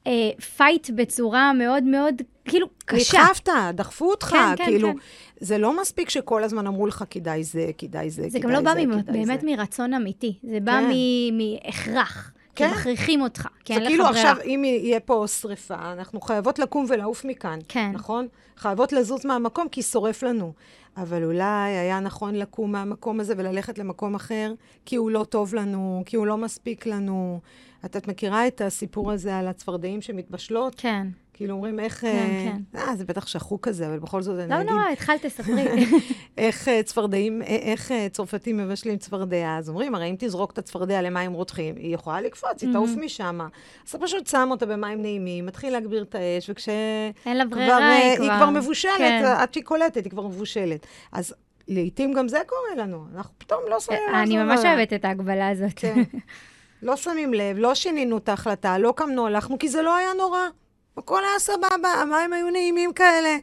[0.08, 0.12] אה,
[0.58, 3.18] fight בצורה מאוד מאוד, כאילו, קשה.
[3.22, 4.98] נדחפת, דחפו אותך, כן, כן, כאילו, כן.
[5.40, 8.62] זה לא מספיק שכל הזמן אמרו לך, כדאי זה, כדאי זה, זה כדאי גם לא
[8.62, 9.48] בא זה, כדאי באמת זה.
[9.48, 10.90] מרצון אמיתי, זה בא כן.
[11.34, 11.58] מ-
[12.62, 12.78] מהכרח.
[12.78, 12.92] כי כן.
[12.92, 14.32] מכריחים אותך, כי זה אין לך כאילו ברירה.
[14.32, 17.60] עכשיו, אם יהיה פה שריפה, אנחנו חייבות לקום ולעוף מכאן.
[17.68, 17.92] כן.
[17.94, 18.28] נכון?
[18.58, 20.54] חייבות לזוז מהמקום, כי שורף לנו.
[20.98, 24.54] אבל אולי היה נכון לקום מהמקום הזה וללכת למקום אחר,
[24.86, 27.40] כי הוא לא טוב לנו, כי הוא לא מספיק לנו.
[27.86, 30.76] את, את מכירה את הסיפור הזה על הצפרדעים שמתבשלות?
[30.78, 31.08] כן.
[31.34, 32.02] כאילו אומרים איך...
[32.02, 34.70] כן, אה, אה, זה בטח שחוק כזה, אבל בכל זאת אני לא אגיד...
[34.70, 35.86] נורא, התחלת, תספרי.
[36.38, 39.56] איך אה, צפרדעים, אה, איך צרפתים מבשלים צפרדע.
[39.58, 43.40] אז אומרים, הרי אם תזרוק את הצפרדע למים רותחים, היא יכולה לקפוץ, היא תעוף משם.
[43.42, 46.70] אז אתה פשוט שם אותה במים נעימים, מתחיל להגביר את האש, וכש...
[47.26, 48.38] אין לה כבר, ברירה, היא היא כבר...
[48.38, 49.24] כבר מבושלת, כן.
[49.38, 50.88] עד שהיא קולטת, היא כבר מבושלת.
[51.12, 51.34] אז
[51.68, 54.16] לעתים גם זה קורה לנו, אנחנו פתאום לא שמים לב.
[54.16, 54.38] אני.
[54.38, 55.74] ממש אוהבת את ההגבלה הזאת.
[55.76, 56.04] כן.
[56.82, 60.40] לא שמים לב, לא שינינו את ההחלטה, לא קמנו, הלכנו, כי זה לא היה נורא.
[60.98, 63.38] הכל היה סבבה, המים היו נעימים כאלה.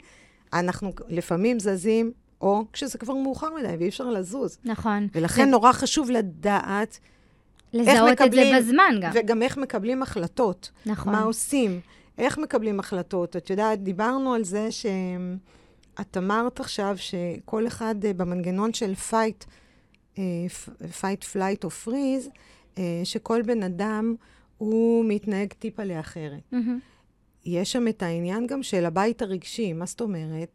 [0.53, 4.59] אנחנו לפעמים זזים, או כשזה כבר מאוחר מדי ואי אפשר לזוז.
[4.65, 5.09] נכון.
[5.15, 6.99] ולכן זה- נורא חשוב לדעת,
[7.73, 9.11] לזהות את זה מקבלים- בזמן גם.
[9.15, 10.71] וגם איך מקבלים החלטות.
[10.87, 11.13] נכון.
[11.13, 11.81] מה עושים?
[12.19, 13.37] איך מקבלים החלטות?
[13.37, 18.93] את יודעת, דיברנו על זה שאת אמרת עכשיו שכל אחד אה, במנגנון של
[20.49, 20.69] f-
[21.01, 21.69] fight, flight או
[22.79, 24.15] אה, שכל בן אדם
[24.59, 26.41] הוא מתנהג טיפה לאחרת.
[26.53, 26.79] מהמם.
[27.45, 30.49] יש שם את העניין גם של הבית הרגשי, מה זאת אומרת?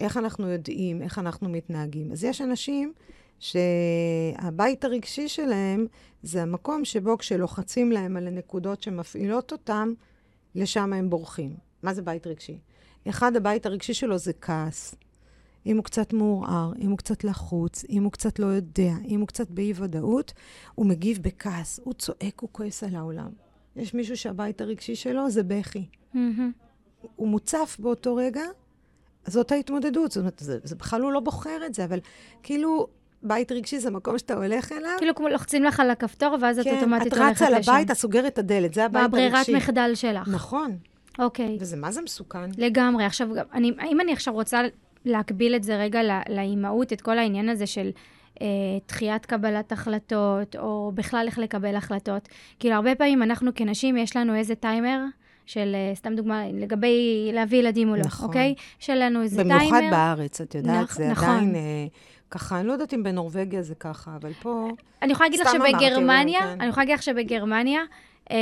[0.00, 2.12] איך אנחנו יודעים, איך אנחנו מתנהגים.
[2.12, 2.92] אז יש אנשים
[3.38, 5.86] שהבית הרגשי שלהם
[6.22, 9.92] זה המקום שבו כשלוחצים להם על הנקודות שמפעילות אותם,
[10.54, 11.54] לשם הם בורחים.
[11.82, 12.58] מה זה בית רגשי?
[13.08, 14.94] אחד, הבית הרגשי שלו זה כעס.
[15.66, 19.28] אם הוא קצת מעורער, אם הוא קצת לחוץ, אם הוא קצת לא יודע, אם הוא
[19.28, 20.32] קצת באי-ודאות,
[20.74, 23.30] הוא מגיב בכעס, הוא צועק, הוא כועס על העולם.
[23.76, 25.86] יש מישהו שהבית הרגשי שלו זה בכי.
[27.16, 28.42] הוא מוצף באותו רגע,
[29.26, 30.10] זאת ההתמודדות.
[30.12, 31.98] זאת אומרת, זה, זה בכלל הוא לא בוחר את זה, אבל
[32.42, 32.86] כאילו,
[33.22, 34.90] בית רגשי זה מקום שאתה הולך אליו.
[34.98, 37.72] כאילו כמו לוחצים לך על הכפתור, ואז את כן, אוטומטית את הולכת רצה לשם.
[37.72, 39.26] לבית, את סוגרת את הדלת, זה הבית הרגשי.
[39.26, 40.28] בברירת מחדל שלך.
[40.28, 40.76] נכון,
[41.18, 41.56] אוקיי.
[41.60, 42.50] וזה מה זה מסוכן.
[42.58, 43.04] לגמרי.
[43.04, 44.62] עכשיו, אני, אם אני עכשיו רוצה
[45.04, 47.90] להקביל את זה רגע ל- לאימהות, את כל העניין הזה של
[48.42, 48.46] אה,
[48.88, 54.34] דחיית קבלת החלטות, או בכלל איך לקבל החלטות, כאילו, הרבה פעמים אנחנו כנשים, יש לנו
[54.34, 55.00] איזה טיימר,
[55.50, 58.28] של, אה, סתם דוגמה, לגבי להביא ילדים או לא, נכון.
[58.28, 58.54] אוקיי?
[58.80, 59.90] יש לנו איזה במיוחד טיימר.
[59.90, 61.28] בארץ, את יודעת, נכ- זה נכון.
[61.28, 61.60] עדיין אה,
[62.30, 64.68] ככה, אני לא יודעת אם בנורבגיה זה ככה, אבל פה...
[65.02, 66.60] אני יכולה להגיד לך שבגרמניה, כן.
[66.60, 67.80] אני יכולה להגיד לך שבגרמניה,
[68.30, 68.36] אה,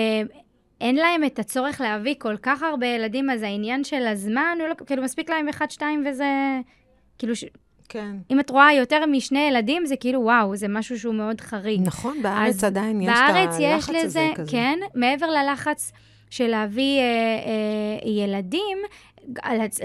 [0.81, 5.03] אין להם את הצורך להביא כל כך הרבה ילדים, אז העניין של הזמן, לא, כאילו,
[5.03, 6.61] מספיק להם אחד, שתיים, וזה...
[7.19, 7.45] כאילו, ש...
[7.89, 8.17] כן.
[8.31, 11.81] אם את רואה יותר משני ילדים, זה כאילו, וואו, זה משהו שהוא מאוד חריג.
[11.85, 14.51] נכון, בארץ עדיין יש בארץ את יש הלחץ הזה לזה, כזה.
[14.51, 15.93] כן, מעבר ללחץ
[16.31, 18.79] של להביא אה, אה, ילדים,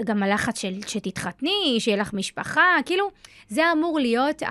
[0.04, 3.10] גם הלחץ של שתתחתני, שיהיה לך משפחה, כאילו,
[3.48, 4.42] זה אמור להיות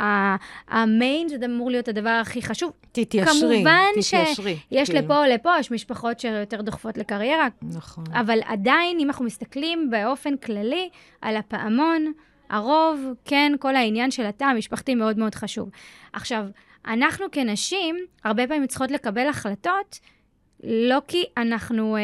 [0.67, 2.71] המיין, זה אמור להיות הדבר הכי חשוב.
[2.91, 4.57] תתיישרי, כמובן תתיישרי.
[4.71, 5.05] יש כאילו.
[5.05, 8.03] לפה או לפה, יש משפחות שיותר דוחפות לקריירה, נכון.
[8.13, 10.89] אבל עדיין, אם אנחנו מסתכלים באופן כללי
[11.21, 12.13] על הפעמון,
[12.49, 15.69] הרוב, כן, כל העניין של התא המשפחתי מאוד מאוד חשוב.
[16.13, 16.45] עכשיו,
[16.87, 19.99] אנחנו כנשים, הרבה פעמים צריכות לקבל החלטות,
[20.63, 22.01] לא כי אנחנו אה,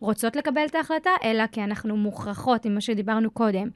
[0.00, 3.68] רוצות לקבל את ההחלטה, אלא כי אנחנו מוכרחות, עם מה שדיברנו קודם.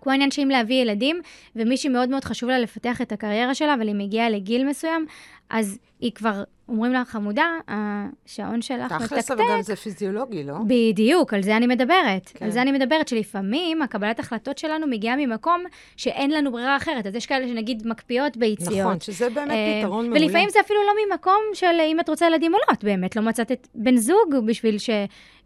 [0.00, 1.20] כמו העניין שאם להביא ילדים,
[1.56, 5.06] ומישהי מאוד מאוד חשוב לה לפתח את הקריירה שלה, אבל היא מגיעה לגיל מסוים,
[5.50, 9.06] אז היא כבר, אומרים לה, חמודה, השעון שלך מתקתק.
[9.06, 10.54] תכלס, אבל גם זה פיזיולוגי, לא?
[10.66, 12.30] בדיוק, על זה אני מדברת.
[12.34, 12.44] כן.
[12.44, 15.64] על זה אני מדברת, שלפעמים הקבלת החלטות שלנו מגיעה ממקום
[15.96, 17.06] שאין לנו ברירה אחרת.
[17.06, 18.78] אז יש כאלה שנגיד מקפיאות ביציות.
[18.78, 20.24] נכון, שזה באמת אה, פתרון מעולה.
[20.24, 23.22] ולפעמים זה אפילו לא ממקום של אם את רוצה ילדים או לא, את באמת לא
[23.22, 24.90] מצאת את בן זוג בשביל ש...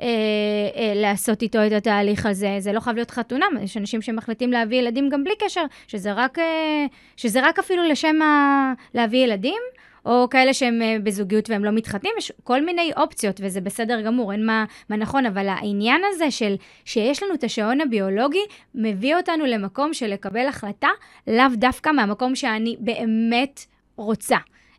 [0.03, 0.09] אה,
[0.77, 2.57] אה, לעשות איתו את התהליך הזה.
[2.59, 6.39] זה לא חייב להיות חתונה, יש אנשים שמחליטים להביא ילדים גם בלי קשר, שזה רק,
[6.39, 6.87] אה,
[7.17, 8.73] שזה רק אפילו לשם ה...
[8.95, 9.63] להביא ילדים.
[10.07, 14.33] או כאלה שהם אה, בזוגיות והם לא מתחתנים, יש כל מיני אופציות, וזה בסדר גמור,
[14.33, 19.47] אין מה, מה נכון, אבל העניין הזה של שיש לנו את השעון הביולוגי, מביא אותנו
[19.47, 20.89] למקום של לקבל החלטה,
[21.27, 23.65] לאו דווקא מהמקום שאני באמת
[23.97, 24.37] רוצה.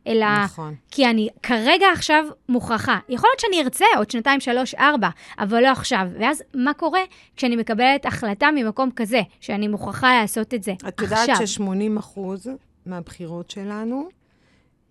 [0.07, 0.75] אלא נכון.
[0.91, 2.99] כי אני כרגע עכשיו מוכרחה.
[3.09, 5.09] יכול להיות שאני ארצה עוד שנתיים, שלוש, ארבע,
[5.39, 6.07] אבל לא עכשיו.
[6.19, 7.01] ואז מה קורה
[7.35, 11.47] כשאני מקבלת החלטה ממקום כזה, שאני מוכרחה לעשות את זה את יודעת עכשיו?
[11.47, 12.47] ש-80 אחוז
[12.85, 14.09] מהבחירות שלנו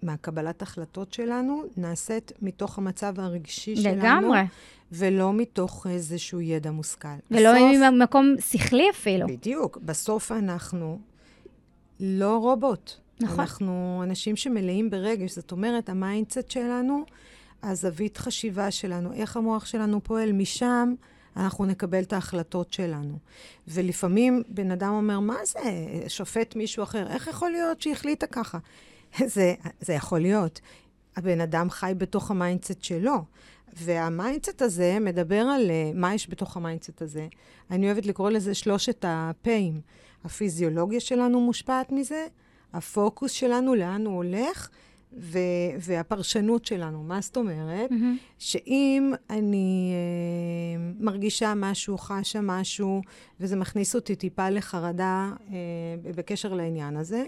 [0.02, 3.96] מהקבלת החלטות שלנו נעשית מתוך המצב הרגשי שלנו.
[3.96, 4.40] לגמרי.
[4.92, 7.08] ולא מתוך איזשהו ידע מושכל.
[7.30, 9.26] ולא בסוף, ממקום שכלי אפילו.
[9.26, 9.78] בדיוק.
[9.82, 10.98] בסוף אנחנו
[12.00, 12.90] לא רובוט.
[13.20, 13.40] נכון.
[13.40, 15.32] אנחנו אנשים שמלאים ברגש.
[15.32, 17.04] זאת אומרת, ה mindset שלנו,
[17.62, 20.94] הזווית חשיבה שלנו, איך המוח שלנו פועל, משם
[21.36, 23.18] אנחנו נקבל את ההחלטות שלנו.
[23.68, 25.60] ולפעמים בן אדם אומר, מה זה,
[26.08, 28.58] שופט מישהו אחר, איך יכול להיות שהחליטה ככה?
[29.34, 30.60] זה, זה יכול להיות.
[31.16, 33.24] הבן אדם חי בתוך ה mindset שלו.
[33.76, 37.26] וה mindset הזה מדבר על uh, מה יש בתוך ה mindset הזה.
[37.70, 39.80] אני אוהבת לקרוא לזה שלושת הפ"אים.
[40.24, 42.26] הפיזיולוגיה שלנו מושפעת מזה,
[42.72, 44.68] הפוקוס שלנו, לאן הוא הולך,
[45.18, 45.38] ו-
[45.80, 47.02] והפרשנות שלנו.
[47.02, 47.90] מה זאת אומרת?
[47.90, 48.20] Mm-hmm.
[48.38, 53.02] שאם אני uh, מרגישה משהו, חשה משהו,
[53.40, 55.50] וזה מכניס אותי טיפה לחרדה uh,
[56.16, 57.24] בקשר לעניין הזה,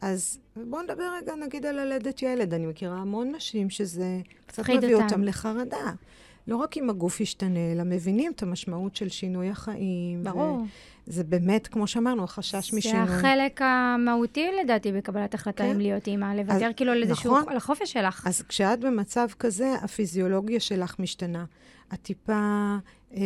[0.00, 2.54] אז בואו נדבר רגע, נגיד, על ללדת ילד.
[2.54, 5.04] אני מכירה המון נשים שזה קצת מביא אותם.
[5.04, 5.92] אותם לחרדה.
[6.48, 10.24] לא רק אם הגוף ישתנה, אלא מבינים את המשמעות של שינוי החיים.
[10.24, 10.64] ברור.
[11.06, 13.06] זה באמת, כמו שאמרנו, החשש משינוי.
[13.06, 15.70] זה החלק המהותי, לדעתי, בקבלת החלטה כן.
[15.70, 17.48] אם להיות אימא, לוותר כאילו על איזשהו, נכון.
[17.52, 18.26] על החופש שלך.
[18.26, 21.44] אז כשאת במצב כזה, הפיזיולוגיה שלך משתנה.
[21.94, 22.76] את טיפה...
[23.14, 23.20] אה,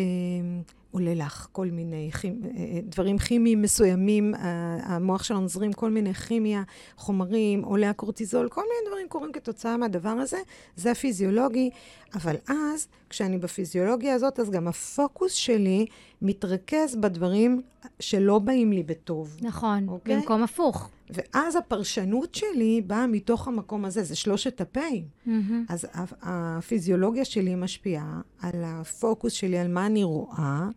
[0.92, 2.40] עולה לך כל מיני כימ...
[2.57, 4.35] אה, דברים כימיים מסוימים,
[4.83, 6.62] המוח שלנו זרים כל מיני כימיה,
[6.96, 10.38] חומרים, עולה הקורטיזול, כל מיני דברים קורים כתוצאה מהדבר הזה,
[10.76, 11.70] זה הפיזיולוגי,
[12.14, 15.87] אבל אז, כשאני בפיזיולוגיה הזאת, אז גם הפוקוס שלי
[16.22, 17.61] מתרכז בדברים
[18.00, 19.37] שלא באים לי בטוב.
[19.42, 20.16] נכון, אוקיי?
[20.16, 20.90] במקום הפוך.
[21.11, 25.05] ואז הפרשנות שלי באה מתוך המקום הזה, זה שלושת הפ"אים.
[25.26, 25.31] Mm-hmm.
[25.68, 25.87] אז
[26.22, 30.68] הפיזיולוגיה שלי משפיעה על הפוקוס שלי, על מה אני רואה,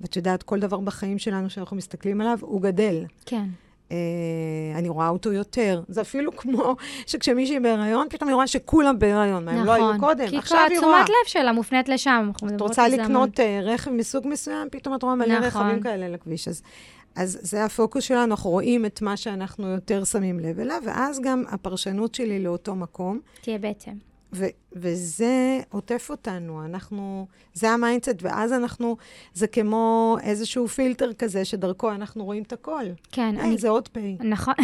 [0.00, 3.04] ואת יודעת, כל דבר בחיים שלנו שאנחנו מסתכלים עליו, הוא גדל.
[3.26, 3.44] כן.
[3.88, 3.92] Uh,
[4.78, 5.82] אני רואה אותו יותר.
[5.88, 6.76] זה אפילו כמו
[7.06, 10.00] שכשמישהי בהיריון, פתאום היא רואה שכולם בהיריון, מה הם נכון, לא היו נכון.
[10.00, 11.04] קודם, עכשיו היא רואה.
[11.04, 12.30] כי תשומת לב שלה מופנית לשם.
[12.56, 15.62] את רוצה לקנות uh, רכב מסוג מסוים, פתאום את רואה מלא נכון.
[15.62, 16.48] רכבים כאלה בכביש.
[16.48, 16.62] אז
[17.16, 21.42] אז זה הפוקוס שלנו, אנחנו רואים את מה שאנחנו יותר שמים לב אליו, ואז גם
[21.48, 23.20] הפרשנות שלי לאותו מקום.
[23.40, 23.92] תהיה בעצם.
[24.34, 28.96] ו- וזה עוטף אותנו, אנחנו, זה ה mindset, ואז אנחנו,
[29.34, 32.84] זה כמו איזשהו פילטר כזה, שדרכו אנחנו רואים את הכל.
[33.12, 33.58] כן, אין, אני...
[33.58, 34.16] זה עוד פיי.
[34.20, 34.54] נכון.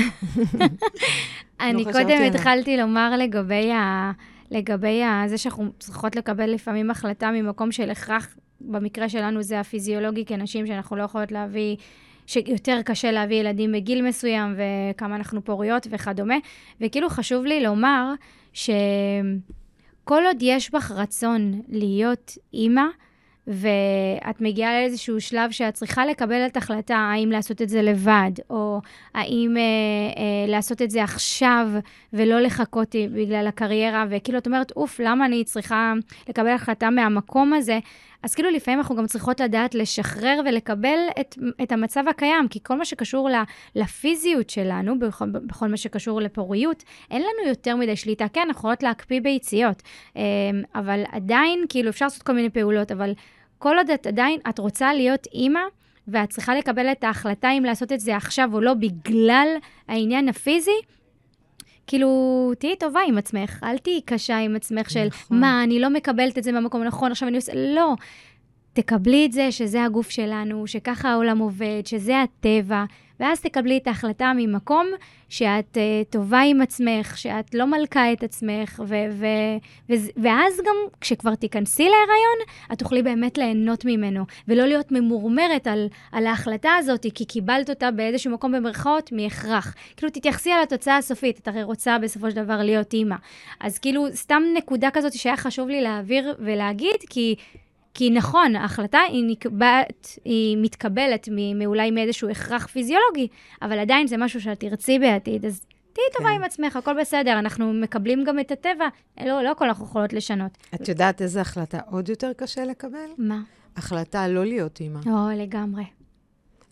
[1.60, 4.12] אני לא קודם התחלתי לומר לגבי, ה...
[4.50, 5.24] לגבי ה...
[5.26, 10.96] זה שאנחנו צריכות לקבל לפעמים החלטה ממקום של הכרח, במקרה שלנו זה הפיזיולוגי כנשים, שאנחנו
[10.96, 11.76] לא יכולות להביא...
[12.30, 16.34] שיותר קשה להביא ילדים בגיל מסוים, וכמה אנחנו פוריות וכדומה.
[16.80, 18.12] וכאילו חשוב לי לומר
[20.10, 22.84] שכל עוד יש בך רצון להיות אימא,
[23.46, 28.80] ואת מגיעה לאיזשהו שלב שאת צריכה לקבל את החלטה האם לעשות את זה לבד, או
[29.14, 31.68] האם אה, אה, לעשות את זה עכשיו
[32.12, 35.92] ולא לחכות בגלל הקריירה, וכאילו את אומרת, אוף, למה אני צריכה
[36.28, 37.78] לקבל החלטה מהמקום הזה?
[38.22, 42.74] אז כאילו לפעמים אנחנו גם צריכות לדעת לשחרר ולקבל את, את המצב הקיים, כי כל
[42.74, 43.28] מה שקשור
[43.74, 48.26] לפיזיות שלנו, בכל, בכל מה שקשור לפוריות, אין לנו יותר מדי שליטה.
[48.32, 49.82] כן, אנחנו יכולות להקפיא ביציות,
[50.16, 50.22] אה,
[50.74, 53.12] אבל עדיין, כאילו אפשר לעשות כל מיני פעולות, אבל
[53.58, 55.60] כל עוד את עדיין, את רוצה להיות אימא,
[56.08, 59.48] ואת צריכה לקבל את ההחלטה אם לעשות את זה עכשיו או לא בגלל
[59.88, 60.80] העניין הפיזי,
[61.90, 65.40] כאילו, תהיי טובה עם עצמך, אל תהיי קשה עם עצמך של, נכון.
[65.40, 67.52] מה, אני לא מקבלת את זה מהמקום הנכון, עכשיו אני עושה...
[67.54, 67.94] לא.
[68.82, 72.84] תקבלי את זה שזה הגוף שלנו, שככה העולם עובד, שזה הטבע,
[73.20, 74.86] ואז תקבלי את ההחלטה ממקום
[75.28, 79.56] שאת uh, טובה עם עצמך, שאת לא מלכה את עצמך, ו- ו-
[79.90, 82.38] ו- ואז גם כשכבר תיכנסי להיריון,
[82.72, 87.90] את תוכלי באמת ליהנות ממנו, ולא להיות ממורמרת על, על ההחלטה הזאת, כי קיבלת אותה
[87.90, 89.74] באיזשהו מקום במרכאות מהכרח.
[89.96, 93.16] כאילו, תתייחסי על התוצאה הסופית, את הרי רוצה בסופו של דבר להיות אימא.
[93.60, 97.34] אז כאילו, סתם נקודה כזאת שהיה חשוב לי להעביר ולהגיד, כי...
[97.94, 103.28] כי נכון, ההחלטה היא נקבעת, היא מתקבלת מאולי מאיזשהו הכרח פיזיולוגי,
[103.62, 105.60] אבל עדיין זה משהו שאת תרצי בעתיד, אז
[105.92, 106.34] תהיי טובה כן.
[106.34, 108.88] עם עצמך, הכל בסדר, אנחנו מקבלים גם את הטבע,
[109.20, 110.58] לא, לא הכל אנחנו יכולות לשנות.
[110.74, 113.08] את יודעת איזה החלטה עוד יותר קשה לקבל?
[113.18, 113.40] מה?
[113.76, 115.00] החלטה לא להיות אימא.
[115.06, 115.84] או, לגמרי.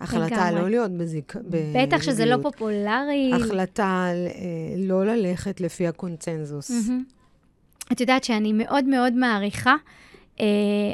[0.01, 0.63] החלטה לגמרי.
[0.63, 1.35] לא להיות בזיק...
[1.75, 3.31] בטח שזה לא פופולרי.
[3.35, 6.71] החלטה אה, לא ללכת לפי הקונצנזוס.
[6.71, 7.93] Mm-hmm.
[7.93, 9.75] את יודעת שאני מאוד מאוד מעריכה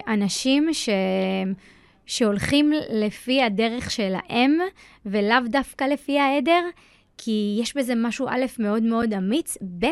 [0.09, 0.89] אנשים ש...
[2.07, 4.59] שהולכים לפי הדרך שלהם,
[5.07, 6.63] ולאו דווקא לפי העדר,
[7.19, 9.87] כי יש בזה משהו, א', מאוד מאוד אמיץ, ב',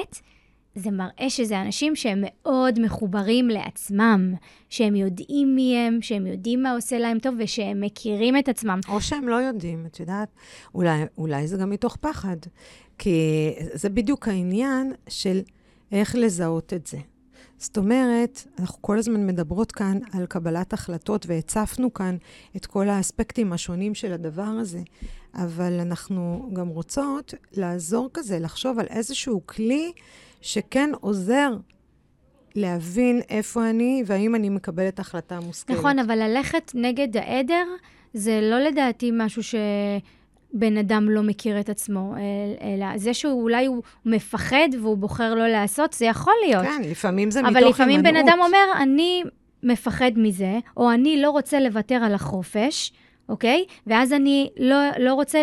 [0.75, 4.35] זה מראה שזה אנשים שהם מאוד מחוברים לעצמם,
[4.69, 8.81] שהם יודעים מי הם, שהם יודעים מה עושה להם טוב ושהם מכירים את עצמם.
[8.89, 10.29] או שהם לא יודעים, את יודעת,
[10.75, 12.37] אולי, אולי זה גם מתוך פחד.
[12.99, 15.41] כי זה בדיוק העניין של
[15.93, 16.99] איך לזהות את זה.
[17.63, 22.17] זאת אומרת, אנחנו כל הזמן מדברות כאן על קבלת החלטות, והצפנו כאן
[22.57, 24.81] את כל האספקטים השונים של הדבר הזה,
[25.35, 29.93] אבל אנחנו גם רוצות לעזור כזה, לחשוב על איזשהו כלי
[30.41, 31.57] שכן עוזר
[32.55, 35.79] להבין איפה אני, והאם אני מקבלת החלטה מושכלת.
[35.79, 37.67] נכון, אבל ללכת נגד העדר,
[38.15, 39.55] זה לא לדעתי משהו ש...
[40.53, 42.15] בן אדם לא מכיר את עצמו,
[42.61, 46.65] אלא זה שאולי הוא מפחד והוא בוחר לא לעשות, זה יכול להיות.
[46.65, 47.75] כן, לפעמים זה מתוך הימנעות.
[47.75, 49.23] אבל לפעמים בן אדם אומר, אני
[49.63, 52.93] מפחד מזה, או אני לא רוצה לוותר על החופש,
[53.29, 53.65] אוקיי?
[53.87, 55.43] ואז אני לא, לא רוצה,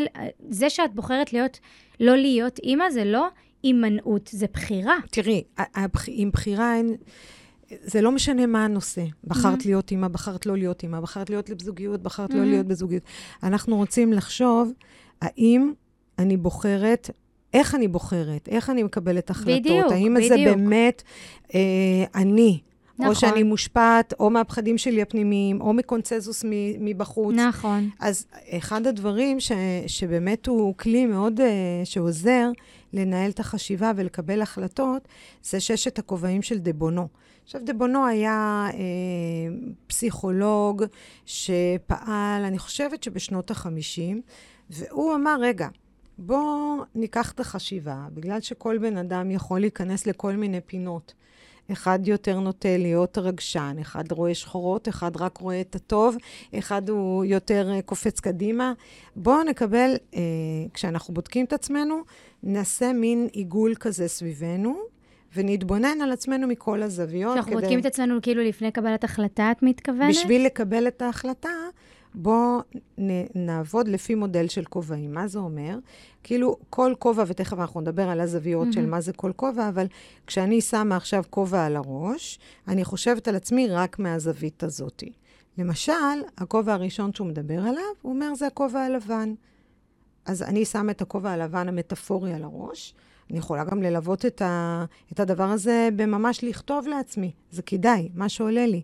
[0.50, 1.60] זה שאת בוחרת להיות,
[2.00, 3.28] לא להיות אימא, זה לא
[3.64, 4.96] הימנעות, זה בחירה.
[5.12, 5.44] תראי,
[6.08, 6.96] עם בחירה אין...
[7.84, 9.04] זה לא משנה מה הנושא.
[9.24, 9.66] בחרת mm-hmm.
[9.66, 12.36] להיות אימא, בחרת לא להיות אימא, בחרת להיות בזוגיות, בחרת mm-hmm.
[12.36, 13.04] לא להיות בזוגיות.
[13.44, 14.72] אנחנו רוצים לחשוב
[15.22, 15.72] האם
[16.20, 17.10] אני בוחרת,
[17.54, 19.60] איך אני בוחרת, איך אני מקבלת החלטות.
[19.60, 20.30] בדיוק, האם בדיוק.
[20.30, 21.04] זה באמת
[21.54, 21.60] אה,
[22.16, 22.60] אני,
[23.00, 23.10] נכון.
[23.10, 26.46] או שאני מושפעת או מהפחדים שלי הפנימיים, או מקונצזוס
[26.80, 27.36] מבחוץ.
[27.36, 27.90] נכון.
[28.00, 29.52] אז אחד הדברים ש,
[29.88, 31.44] שבאמת הוא כלי מאוד uh,
[31.84, 32.52] שעוזר
[32.94, 35.08] לנהל את החשיבה ולקבל החלטות,
[35.44, 37.08] זה ששת הכובעים של דבונו.
[37.44, 38.80] עכשיו, דבונו היה אה,
[39.88, 40.84] פסיכולוג
[41.26, 44.16] שפעל, אני חושבת שבשנות ה-50,
[44.70, 45.68] והוא אמר, רגע,
[46.18, 51.14] בואו ניקח את החשיבה, בגלל שכל בן אדם יכול להיכנס לכל מיני פינות.
[51.72, 56.16] אחד יותר נוטה להיות רגשן, אחד רואה שחורות, אחד רק רואה את הטוב,
[56.58, 58.74] אחד הוא יותר uh, קופץ קדימה.
[59.16, 60.16] בואו נקבל, uh,
[60.74, 62.02] כשאנחנו בודקים את עצמנו,
[62.44, 64.78] נעשה מין עיגול כזה סביבנו,
[65.36, 67.32] ונתבונן על עצמנו מכל הזוויות.
[67.32, 67.62] כשאנחנו כדי...
[67.62, 70.10] בודקים את עצמנו כאילו לפני קבלת החלטה, את מתכוונת?
[70.10, 71.50] בשביל לקבל את ההחלטה,
[72.16, 72.60] בואו
[73.36, 75.14] נעבוד לפי מודל של כובעים.
[75.14, 75.78] מה זה אומר?
[76.24, 78.74] כאילו, כל כובע, ותכף אנחנו נדבר על הזוויות mm-hmm.
[78.74, 79.86] של מה זה כל כובע, אבל
[80.28, 85.04] כשאני שמה עכשיו כובע על הראש, אני חושבת על עצמי רק מהזווית הזאת.
[85.58, 85.94] למשל,
[86.38, 89.34] הכובע הראשון שהוא מדבר עליו, הוא אומר, זה הכובע הלבן.
[90.26, 92.94] אז אני שמה את הכובע הלבן המטאפורי על הראש.
[93.30, 97.32] אני יכולה גם ללוות את, ה, את הדבר הזה בממש לכתוב לעצמי.
[97.52, 98.82] זה כדאי, מה שעולה לי.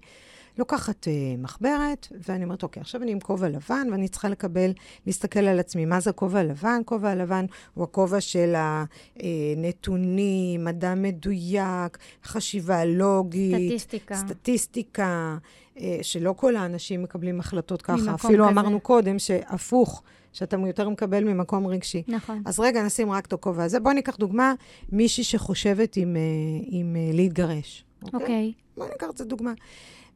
[0.58, 4.72] לוקחת uh, מחברת, ואני אומרת, אוקיי, עכשיו אני עם כובע לבן, ואני צריכה לקבל,
[5.06, 5.86] להסתכל על עצמי.
[5.86, 6.82] מה זה הכובע הלבן?
[6.86, 13.56] כובע הלבן הוא הכובע של הנתונים, מדע מדויק, חשיבה לוגית.
[13.56, 14.16] סטטיסטיקה.
[14.16, 15.38] סטטיסטיקה,
[15.76, 18.14] uh, שלא כל האנשים מקבלים החלטות ככה.
[18.14, 18.54] אפילו כזה.
[18.54, 20.04] אמרנו קודם שהפוך.
[20.34, 22.04] שאתה יותר מקבל ממקום רגשי.
[22.08, 22.42] נכון.
[22.46, 23.80] אז רגע, נשים רק את הכובע הזה.
[23.80, 24.54] בואי ניקח דוגמה,
[24.92, 26.22] מישהי שחושבת עם, אה,
[26.66, 27.86] עם, עם להתגרש.
[28.14, 28.26] אוקיי.
[28.26, 28.62] Okay?
[28.62, 28.78] Okay.
[28.78, 29.54] בואי ניקח את זה דוגמה.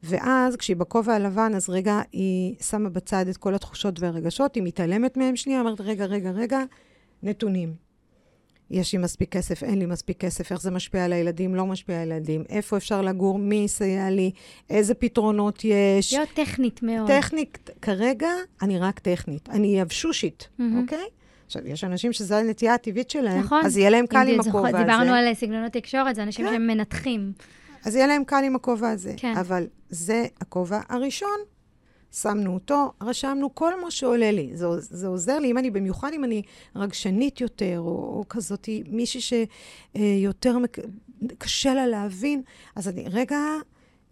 [0.04, 5.18] ואז כשהיא בכובע הלבן, אז רגע, היא שמה בצד את כל התחושות והרגשות, היא מתעלמת
[5.18, 6.64] מהם שנייה, אומרת, רגע, רגע, רגע,
[7.24, 7.74] נתונים.
[8.72, 12.02] יש לי מספיק כסף, אין לי מספיק כסף, איך זה משפיע על הילדים, לא משפיע
[12.02, 14.32] על הילדים, איפה אפשר לגור, מי יסייע לי,
[14.70, 16.14] איזה פתרונות יש.
[16.14, 17.08] להיות טכנית מאוד.
[17.08, 18.30] טכנית, כרגע
[18.62, 19.50] אני רק טכנית.
[19.50, 20.64] אני יבשושית, mm-hmm.
[20.82, 21.06] אוקיי?
[21.46, 23.66] עכשיו, יש אנשים שזו הנטייה הטבעית שלהם, נכון.
[23.66, 24.78] אז יהיה להם קל עם הכובע הזה.
[24.78, 26.52] דיברנו על סגנונות תקשורת, זה אנשים כן.
[26.52, 27.32] שהם מנתחים.
[27.86, 29.14] אז יהיה להם קל עם הכובע הזה.
[29.18, 29.38] כן.
[29.38, 31.40] אבל זה הכובע הראשון.
[32.12, 34.50] שמנו אותו, רשמנו כל מה שעולה לי.
[34.54, 36.42] זה, זה עוזר לי, אם אני, במיוחד אם אני
[36.76, 40.78] רגשנית יותר, או, או כזאת מישהי שיותר מק...
[41.38, 42.42] קשה לה להבין,
[42.76, 43.38] אז אני, רגע,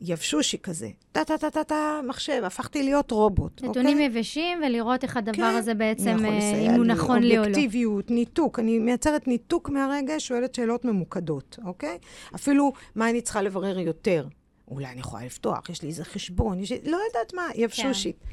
[0.01, 0.89] יבשושי כזה.
[1.11, 3.63] טה-טה-טה-טה, מחשב, הפכתי להיות רובוט.
[3.63, 4.05] נתונים אוקיי?
[4.05, 7.47] יבשים, ולראות איך הדבר כן, הזה בעצם, אה, אם הוא נכון לי או לא.
[7.47, 8.59] אובייקטיביות, ניתוק.
[8.59, 11.97] אני מייצרת ניתוק מהרגע, שואלת שאלות ממוקדות, אוקיי?
[12.35, 14.27] אפילו, מה אני צריכה לברר יותר?
[14.67, 18.15] אולי אני יכולה לפתוח, יש לי איזה חשבון, יש לי, לא יודעת מה, יבשושית.
[18.19, 18.27] כן.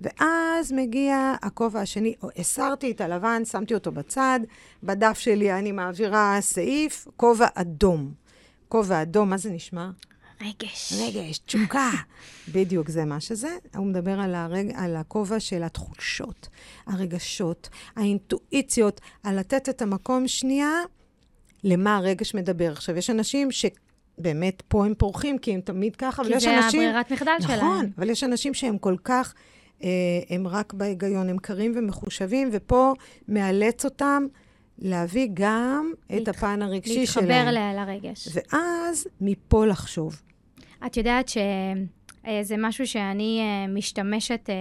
[0.00, 4.40] ואז מגיע הכובע השני, הסרתי את הלבן, שמתי אותו בצד,
[4.82, 8.12] בדף שלי אני מעבירה סעיף, כובע אדום.
[8.68, 9.90] כובע אדום, מה זה נשמע?
[10.42, 10.92] רגש.
[11.00, 11.90] רגש, תשוקה.
[12.54, 13.56] בדיוק זה מה שזה.
[13.76, 14.72] הוא מדבר על, הרג...
[14.74, 16.48] על הכובע של התחושות,
[16.86, 20.72] הרגשות, האינטואיציות, על לתת את המקום שנייה
[21.64, 22.72] למה הרגש מדבר.
[22.72, 23.66] עכשיו, יש אנשים ש...
[24.18, 26.70] באמת, פה הם פורחים, כי הם תמיד ככה, אבל יש אנשים...
[26.70, 27.72] כי זה הברירת מחדל נכון, שלהם.
[27.72, 29.34] נכון, אבל יש אנשים שהם כל כך,
[29.82, 29.88] אה,
[30.30, 32.92] הם רק בהיגיון, הם קרים ומחושבים, ופה
[33.28, 34.26] מאלץ אותם
[34.78, 35.92] להביא גם.
[36.16, 37.54] את הפן הרגשי להתחבר שלהם.
[37.54, 38.28] להתחבר לרגש.
[38.34, 40.22] ואז מפה לחשוב.
[40.86, 44.54] את יודעת שזה משהו שאני אה, משתמשת אה,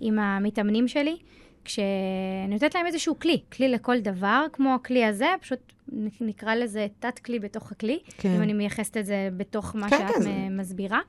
[0.00, 1.16] עם המתאמנים שלי,
[1.64, 5.72] כשאני נותנת להם איזשהו כלי, כלי לכל דבר, כמו הכלי הזה, פשוט
[6.20, 8.34] נקרא לזה תת-כלי בתוך הכלי, כן.
[8.36, 10.56] אם אני מייחסת את זה בתוך מה כן, שאת כן.
[10.56, 11.00] מסבירה.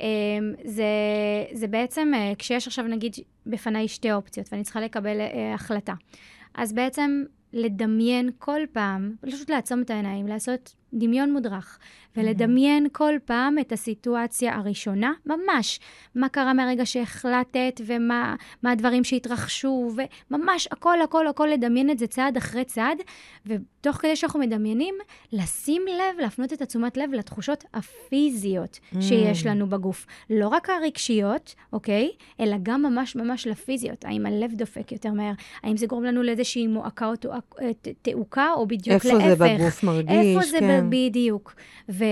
[0.00, 0.06] אמ,
[0.64, 0.84] זה,
[1.52, 3.16] זה בעצם, אה, כשיש עכשיו נגיד
[3.46, 5.94] בפניי שתי אופציות ואני צריכה לקבל אה, החלטה,
[6.54, 7.24] אז בעצם
[7.56, 11.78] לדמיין כל פעם, פשוט לעצום את העיניים, לעשות דמיון מודרך,
[12.16, 15.80] ולדמיין כל פעם את הסיטואציה הראשונה, ממש,
[16.14, 18.34] מה קרה מהרגע שהחלטת, ומה
[18.64, 19.90] הדברים שהתרחשו,
[20.30, 22.98] וממש הכל, הכל, הכל לדמיין את זה צעד אחרי צעד,
[23.46, 24.94] ותוך כדי שאנחנו מדמיינים,
[25.32, 30.06] לשים לב, להפנות את התשומת לב לתחושות הפיזיות שיש לנו בגוף.
[30.30, 32.10] לא רק הרגשיות, אוקיי?
[32.40, 34.04] אלא גם ממש ממש לפיזיות.
[34.04, 35.32] האם הלב דופק יותר מהר?
[35.62, 37.12] האם זה גורם לנו לאיזושהי מועקה או
[38.02, 39.26] תעוקה, או בדיוק איפה להפך?
[39.26, 40.85] איפה זה בגוף מרגיש, איפה זה כן.
[40.88, 41.54] בדיוק.
[41.88, 42.04] ו,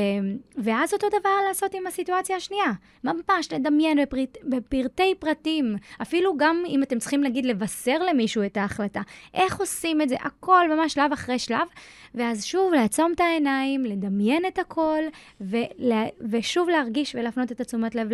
[0.57, 2.73] ואז אותו דבר לעשות עם הסיטואציה השנייה.
[3.05, 9.01] ממש לדמיין בפרט, בפרטי פרטים, אפילו גם אם אתם צריכים, נגיד, לבשר למישהו את ההחלטה.
[9.35, 10.17] איך עושים את זה?
[10.21, 11.69] הכל ממש שלב אחרי שלב.
[12.15, 15.03] ואז שוב, לעצום את העיניים, לדמיין את הכל,
[15.41, 18.09] ולה, ושוב להרגיש ולהפנות את התשומת לב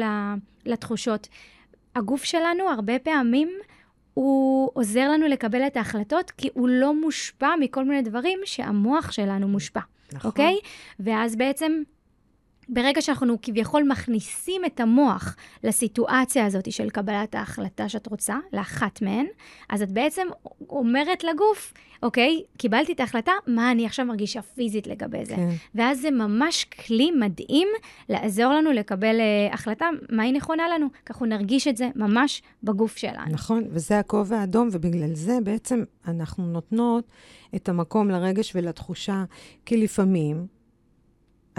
[0.67, 1.29] לתחושות.
[1.95, 3.49] הגוף שלנו הרבה פעמים
[4.15, 9.49] הוא עוזר לנו לקבל את ההחלטות, כי הוא לא מושפע מכל מיני דברים שהמוח שלנו
[9.49, 9.81] מושפע.
[10.13, 10.31] נכון.
[10.31, 10.59] אוקיי?
[11.01, 11.83] ואז בעצם...
[12.73, 19.27] ברגע שאנחנו כביכול מכניסים את המוח לסיטואציה הזאת של קבלת ההחלטה שאת רוצה, לאחת מהן,
[19.68, 20.27] אז את בעצם
[20.68, 25.37] אומרת לגוף, אוקיי, קיבלתי את ההחלטה, מה אני עכשיו מרגישה פיזית לגבי זה?
[25.37, 25.49] כן.
[25.75, 27.68] ואז זה ממש כלי מדהים
[28.09, 30.87] לעזור לנו לקבל uh, החלטה, מה היא נכונה לנו.
[31.07, 33.33] כך אנחנו נרגיש את זה ממש בגוף שלנו.
[33.33, 37.05] נכון, וזה הכובע האדום, ובגלל זה בעצם אנחנו נותנות
[37.57, 39.25] את המקום לרגש ולתחושה,
[39.66, 40.60] כי לפעמים...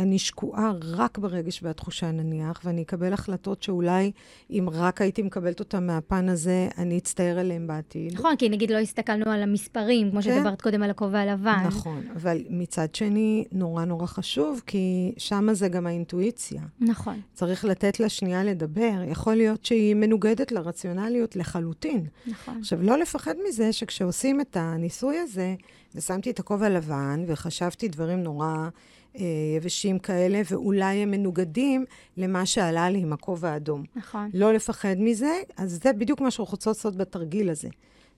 [0.02, 4.12] אני שקועה רק ברגש והתחושה נניח, ואני אקבל החלטות שאולי
[4.50, 8.14] אם רק הייתי מקבלת אותן מהפן הזה, אני אצטער עליהן בעתיד.
[8.14, 10.32] נכון, כי נגיד לא הסתכלנו על המספרים, כמו כן?
[10.32, 11.64] שדיברת קודם על הכובע הלבן.
[11.68, 16.62] נכון, אבל מצד שני, נורא נורא חשוב, כי שם זה גם האינטואיציה.
[16.80, 17.22] נכון.
[17.34, 19.02] צריך לתת לה שנייה לדבר.
[19.08, 22.06] יכול להיות שהיא מנוגדת לרציונליות לחלוטין.
[22.28, 22.58] נכון.
[22.60, 25.56] עכשיו, לא לפחד מזה שכשעושים את הניסוי הזה,
[25.96, 28.70] ושמתי את הכובע הלבן, וחשבתי דברים נורא...
[29.16, 29.24] אה,
[29.58, 31.86] יבשים כאלה, ואולי הם מנוגדים
[32.18, 33.84] למה שעלה לי עם הכובע האדום.
[33.96, 34.30] נכון.
[34.34, 37.70] לא לפחד מזה, אז זה בדיוק מה שאנחנו רוצות לעשות בתרגיל הזה.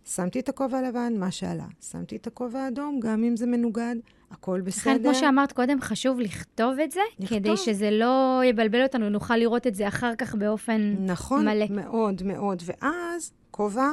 [0.05, 1.65] שמתי את הכובע הלבן, מה שעלה.
[1.91, 3.95] שמתי את הכובע האדום, גם אם זה מנוגד,
[4.31, 4.93] הכל בסדר.
[4.93, 7.39] לכן, כמו שאמרת קודם, חשוב לכתוב את זה, לכתוב.
[7.39, 11.65] כדי שזה לא יבלבל אותנו, נוכל לראות את זה אחר כך באופן נכון, מלא.
[11.65, 12.63] נכון, מאוד מאוד.
[12.65, 13.89] ואז, כובע,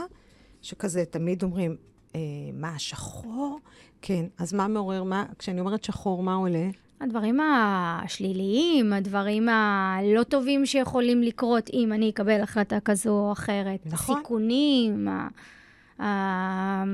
[0.63, 1.77] שכזה, תמיד אומרים,
[2.15, 2.21] אה,
[2.53, 3.59] מה, שחור?
[4.03, 6.69] כן, אז מה מעורר, מה, כשאני אומרת שחור, מה עולה?
[7.01, 13.87] הדברים השליליים, הדברים הלא טובים שיכולים לקרות אם אני אקבל החלטה כזו או אחרת.
[13.87, 14.17] נכון.
[14.17, 15.29] הסיכונים, ה...
[16.03, 16.85] ה...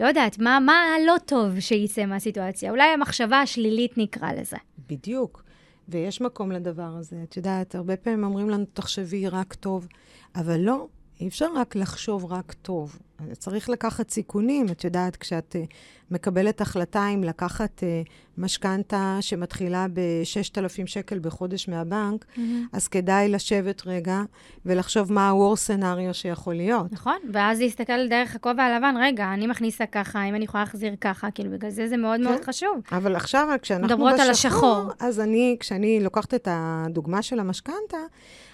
[0.00, 2.70] לא יודעת, מה, מה הלא טוב שייצא מהסיטואציה?
[2.70, 4.56] אולי המחשבה השלילית נקרא לזה.
[4.88, 5.42] בדיוק.
[5.88, 7.16] ויש מקום לדבר הזה.
[7.22, 9.88] את יודעת, הרבה פעמים אומרים לנו, תחשבי רק טוב,
[10.34, 10.86] אבל לא,
[11.20, 12.98] אי אפשר רק לחשוב רק טוב.
[13.38, 14.66] צריך לקחת סיכונים.
[14.66, 15.74] את יודעת, כשאת uh,
[16.10, 22.40] מקבלת החלטה אם לקחת uh, משכנתה שמתחילה ב-6,000 שקל בחודש מהבנק, mm-hmm.
[22.72, 24.22] אז כדאי לשבת רגע
[24.66, 26.92] ולחשוב מה ה-war scenario שיכול להיות.
[26.92, 31.30] נכון, ואז להסתכל דרך הכובע הלבן, רגע, אני מכניסה ככה, אם אני יכולה להחזיר ככה,
[31.30, 32.24] כאילו, בגלל זה זה מאוד כן?
[32.24, 32.80] מאוד חשוב.
[32.92, 37.98] אבל עכשיו, כשאנחנו בשחור, אז אני, כשאני לוקחת את הדוגמה של המשכנתה,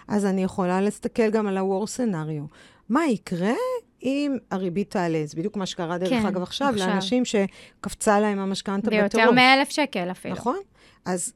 [0.08, 2.54] אז אני יכולה להסתכל גם על ה-war scenario.
[2.88, 3.54] מה יקרה
[4.02, 5.22] אם הריבית תעלה?
[5.24, 9.14] זה בדיוק מה שקרה, דרך כן, אגב, עכשיו, עכשיו, לאנשים שקפצה להם המשכנתה בטירוף.
[9.14, 10.34] ביותר מ-1,000 שקל אפילו.
[10.34, 10.58] נכון.
[11.04, 11.32] אז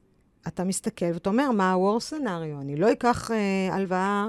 [0.47, 2.61] אתה מסתכל ואתה אומר, מה ה-war scenario?
[2.61, 4.27] אני לא אקח אה, הלוואה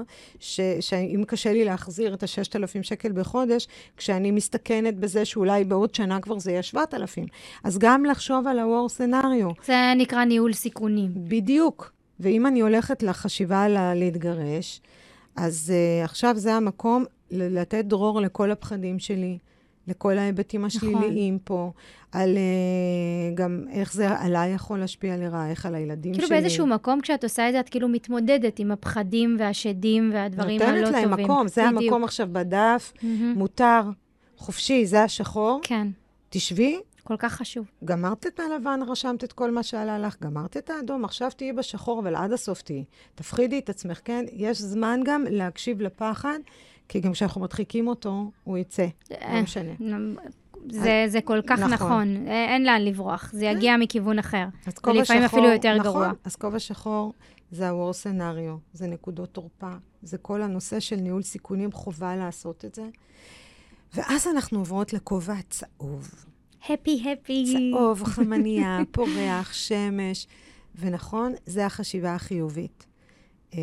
[0.79, 3.67] שאם קשה לי להחזיר את ה-6,000 שקל בחודש,
[3.97, 7.25] כשאני מסתכנת בזה שאולי בעוד שנה כבר זה יהיה 7,000.
[7.63, 9.65] אז גם לחשוב על ה-war scenario.
[9.65, 11.11] זה נקרא ניהול סיכונים.
[11.15, 11.93] בדיוק.
[12.23, 14.81] ואם אני הולכת לחשיבה על להתגרש,
[15.35, 19.37] אז uh, עכשיו זה המקום לתת דרור לכל הפחדים שלי,
[19.87, 20.89] לכל ההיבטים נכון.
[20.89, 21.45] השליליים נכון.
[21.45, 21.71] פה,
[22.11, 26.35] על uh, גם איך זה עליי יכול להשפיע לרעה, איך על הילדים כאילו שלי.
[26.35, 30.69] כאילו באיזשהו מקום, כשאת עושה את זה, את כאילו מתמודדת עם הפחדים והשדים והדברים הלא
[30.69, 30.83] טובים.
[30.83, 31.83] נותנת להם מקום, זה בדיוק.
[31.83, 33.05] המקום עכשיו בדף, mm-hmm.
[33.35, 33.81] מותר,
[34.37, 35.59] חופשי, זה השחור.
[35.63, 35.87] כן.
[36.29, 37.65] תשבי, כל כך חשוב.
[37.85, 41.99] גמרת את הלבן, רשמת את כל מה שעלה לך, גמרת את האדום, עכשיו תהיי בשחור,
[41.99, 42.85] אבל עד הסוף תהיי.
[43.15, 44.25] תפחידי את עצמך, כן?
[44.31, 46.39] יש זמן גם להקשיב לפחד,
[46.89, 48.85] כי גם כשאנחנו מדחיקים אותו, הוא יצא.
[49.11, 49.71] לא אה, משנה.
[50.69, 51.73] זה, זה כל כך נכון.
[51.73, 52.27] נכון.
[52.27, 53.57] אין לאן לברוח, זה כן.
[53.57, 54.45] יגיע מכיוון אחר.
[54.87, 56.11] ולפעמים אפילו יותר נכון, גרוע.
[56.23, 57.13] אז כובע שחור
[57.51, 59.71] זה ה-war scenario, זה נקודות תורפה,
[60.03, 62.83] זה כל הנושא של ניהול סיכונים, חובה לעשות את זה.
[63.93, 66.25] ואז אנחנו עוברות לכובע הצהוב.
[66.69, 67.71] הפי, הפי.
[67.71, 70.27] צהוב, חמניה, פורח, שמש.
[70.75, 72.85] ונכון, זה החשיבה החיובית.
[73.51, 73.55] Uh,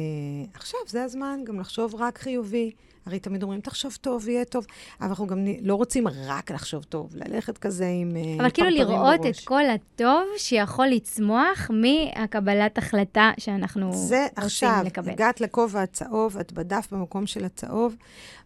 [0.55, 2.71] עכשיו, זה הזמן גם לחשוב רק חיובי.
[3.07, 4.67] הרי תמיד אומרים, תחשוב טוב, יהיה טוב.
[5.01, 8.41] אבל אנחנו גם לא רוצים רק לחשוב טוב, ללכת כזה עם פרפרים בראש.
[8.41, 9.39] אבל כאילו לראות בראש.
[9.39, 14.09] את כל הטוב שיכול לצמוח מהקבלת החלטה שאנחנו רוצים לקבל.
[14.09, 17.97] זה עכשיו, הגעת לכובע הצהוב, את בדף במקום של הצהוב,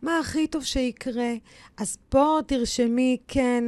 [0.03, 1.33] מה הכי טוב שיקרה?
[1.77, 3.65] אז פה תרשמי, כן,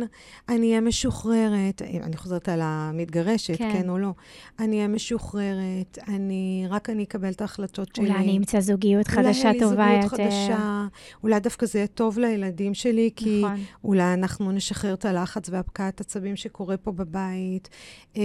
[0.49, 1.82] אני אהיה משוחררת.
[1.82, 4.11] אני חוזרת על המתגרשת, כן, כן או לא.
[4.59, 8.09] אני אהיה משוחררת, אני, רק אני אקבל את ההחלטות שלי.
[8.09, 9.74] אולי אני אמצא זוגיות חדשה טובה יותר.
[9.74, 10.76] אולי זוגיות חדשה.
[11.22, 13.61] אולי דווקא זה יהיה טוב לילדים שלי, כי נכון.
[13.85, 17.68] אולי אנחנו נשחרר את הלחץ והפקעת עצבים שקורה פה בבית.
[18.16, 18.22] אמ,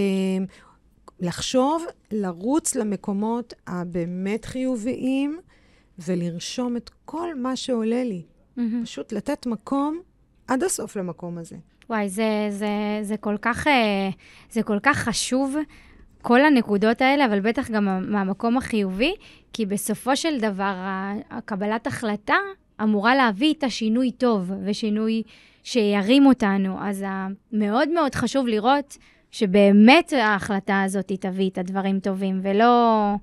[1.20, 5.40] לחשוב, לרוץ למקומות הבאמת חיוביים,
[5.98, 8.22] ולרשום את כל מה שעולה לי.
[8.22, 8.60] Mm-hmm.
[8.84, 10.00] פשוט לתת מקום
[10.48, 11.56] עד הסוף למקום הזה.
[11.90, 12.68] וואי, זה, זה,
[13.02, 14.10] זה, כל כך, אה,
[14.50, 15.56] זה כל כך חשוב,
[16.22, 19.14] כל הנקודות האלה, אבל בטח גם מהמקום החיובי,
[19.52, 20.74] כי בסופו של דבר,
[21.30, 22.36] הקבלת החלטה
[22.82, 25.22] אמורה להביא איתה שינוי טוב, ושינוי
[25.62, 26.76] שירים אותנו.
[26.80, 27.04] אז
[27.52, 28.98] מאוד מאוד חשוב לראות
[29.30, 33.14] שבאמת ההחלטה הזאת תביא את הדברים טובים, ולא,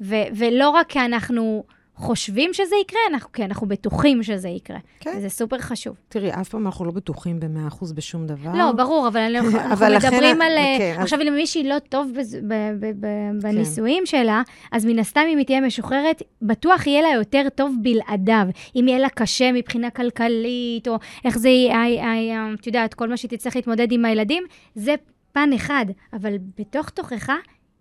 [0.00, 1.64] ו, ולא רק כי אנחנו...
[1.96, 4.78] חושבים שזה יקרה, אנחנו, כי אנחנו בטוחים שזה יקרה.
[5.00, 5.14] כן.
[5.16, 5.96] וזה סופר חשוב.
[6.08, 8.50] תראי, אף פעם אנחנו לא בטוחים ב-100% בשום דבר.
[8.54, 10.52] לא, ברור, אבל אנחנו אבל מדברים על...
[10.78, 13.06] כן, עכשיו, אם מישהי לא טוב בז, ב, ב, ב,
[13.42, 14.06] בנישואים כן.
[14.06, 14.42] שלה,
[14.72, 18.46] אז מן הסתם, אם היא תהיה משוחררת, בטוח יהיה לה יותר טוב בלעדיו.
[18.76, 23.30] אם יהיה לה קשה מבחינה כלכלית, או איך זה יהיה, את יודעת, כל מה שהיא
[23.30, 24.42] תצטרך להתמודד עם הילדים,
[24.74, 24.94] זה
[25.32, 25.86] פן אחד.
[26.12, 27.32] אבל בתוך תוכך,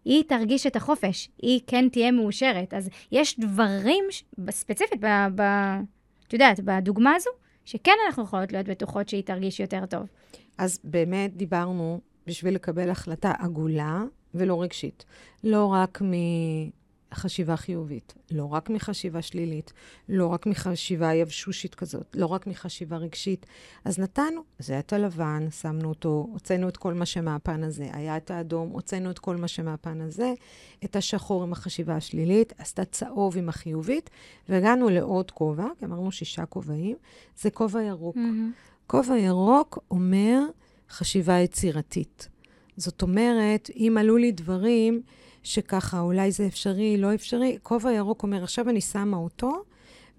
[0.05, 2.73] היא תרגיש את החופש, היא כן תהיה מאושרת.
[2.73, 4.05] אז יש דברים,
[4.49, 5.03] ספציפית,
[6.27, 7.29] את יודעת, בדוגמה הזו,
[7.65, 10.07] שכן אנחנו יכולות להיות בטוחות שהיא תרגיש יותר טוב.
[10.57, 14.03] אז באמת דיברנו בשביל לקבל החלטה עגולה
[14.33, 15.05] ולא רגשית.
[15.43, 16.13] לא רק מ...
[17.15, 19.73] חשיבה חיובית, לא רק מחשיבה שלילית,
[20.09, 23.45] לא רק מחשיבה יבשושית כזאת, לא רק מחשיבה רגשית.
[23.85, 28.31] אז נתנו, זה את הלבן, שמנו אותו, הוצאנו את כל מה שמהפן הזה, היה את
[28.31, 30.33] האדום, הוצאנו את כל מה שמהפן הזה,
[30.83, 34.09] את השחור עם החשיבה השלילית, אז את הצהוב עם החיובית,
[34.49, 36.95] והגענו לעוד כובע, כי אמרנו שישה כובעים,
[37.37, 38.15] זה כובע ירוק.
[38.15, 38.87] Mm-hmm.
[38.87, 40.39] כובע ירוק אומר
[40.89, 42.27] חשיבה יצירתית.
[42.77, 45.01] זאת אומרת, אם עלו לי דברים,
[45.45, 47.57] שככה, אולי זה אפשרי, לא אפשרי.
[47.63, 49.63] כובע ירוק אומר, עכשיו אני שמה אותו,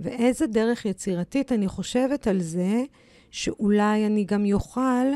[0.01, 2.85] ואיזה דרך יצירתית אני חושבת על זה,
[3.31, 5.07] שאולי אני גם יוכל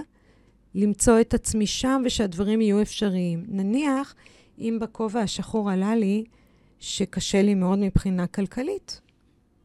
[0.74, 3.44] למצוא את עצמי שם ושהדברים יהיו אפשריים.
[3.48, 4.14] נניח,
[4.58, 6.24] אם בכובע השחור עלה לי
[6.78, 9.00] שקשה לי מאוד מבחינה כלכלית,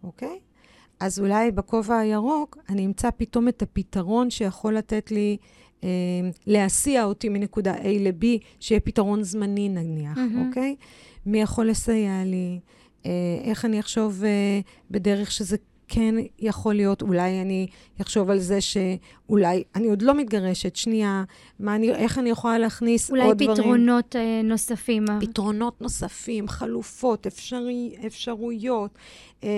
[0.04, 0.40] אוקיי?
[1.00, 5.38] אז אולי בכובע הירוק אני אמצא פתאום את הפתרון שיכול לתת לי
[6.48, 8.26] להסיע אותי מנקודה A ל-B,
[8.60, 10.48] שיהיה פתרון זמני נניח, mm-hmm.
[10.48, 10.76] אוקיי?
[11.26, 12.60] מי יכול לסייע לי?
[13.06, 13.12] אה,
[13.44, 14.60] איך אני אחשוב אה,
[14.92, 15.58] בדרך שזה
[15.88, 17.68] כן יכול להיות, אולי אני
[18.02, 18.62] אחשוב על זה
[19.28, 21.24] שאולי, אני עוד לא מתגרשת, שנייה,
[21.60, 23.50] מה אני, איך אני יכולה להכניס עוד דברים.
[23.50, 25.06] אולי פתרונות אה, נוספים.
[25.22, 28.92] פתרונות נוספים, חלופות, אפשרי, אפשרויות,
[29.44, 29.50] אה,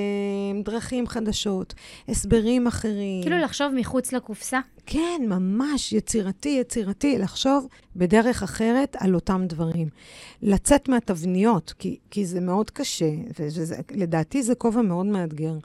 [0.64, 1.74] דרכים חדשות,
[2.08, 3.22] הסברים אחרים.
[3.22, 4.60] כאילו לחשוב מחוץ לקופסה?
[4.86, 9.90] כן, ממש יצירתי, יצירתי, לחשוב בדרך אחרת על אותם דברים.
[10.42, 15.58] לצאת מהתבניות, כי, כי זה מאוד קשה, ולדעתי זה כובע מאוד מאתגר,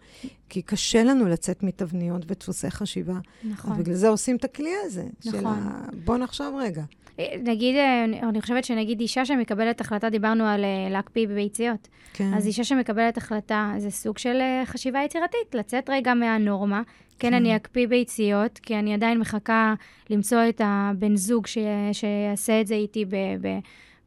[0.48, 3.18] כי קשה לנו לצאת מתבניות ודפוסי חשיבה.
[3.44, 3.72] נכון.
[3.92, 5.46] ובגלל זה עושים את הכלי הזה, נכון.
[5.46, 5.88] ה...
[6.04, 6.82] בוא נחשוב רגע.
[7.18, 11.88] אה, נגיד, אה, אני חושבת שנגיד אישה שמקבלת החלטה, דיברנו על אה, להקפיא בביציות.
[12.12, 12.34] כן.
[12.34, 16.82] אז אישה שמקבלת החלטה, זה סוג של חשיבה יצירתית, לצאת רגע מהנורמה.
[17.18, 19.74] כן, כן, אני אקפיא ביציות, כי אני עדיין מחכה
[20.10, 21.58] למצוא את הבן זוג ש...
[21.92, 23.16] שיעשה את זה איתי ב...
[23.40, 23.48] ב...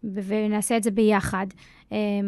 [0.03, 1.47] ונעשה את זה ביחד.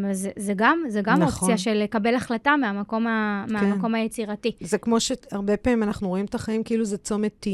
[0.10, 1.26] אז זה גם, זה גם נכון.
[1.26, 3.54] אופציה של לקבל החלטה מהמקום, ה, כן.
[3.54, 4.52] מהמקום היצירתי.
[4.62, 7.50] זה כמו שהרבה פעמים אנחנו רואים את החיים כאילו זה צומת T.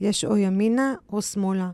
[0.00, 1.70] יש או ימינה או שמאלה.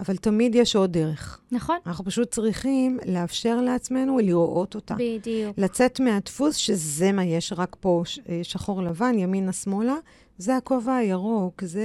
[0.00, 1.40] אבל תמיד יש עוד דרך.
[1.52, 1.76] נכון.
[1.86, 4.94] אנחנו פשוט צריכים לאפשר לעצמנו לראות אותה.
[4.94, 5.58] בדיוק.
[5.58, 9.94] לצאת מהדפוס שזה מה יש רק פה, אה, שחור לבן, ימינה שמאלה,
[10.38, 11.84] זה הכובע הירוק, זה...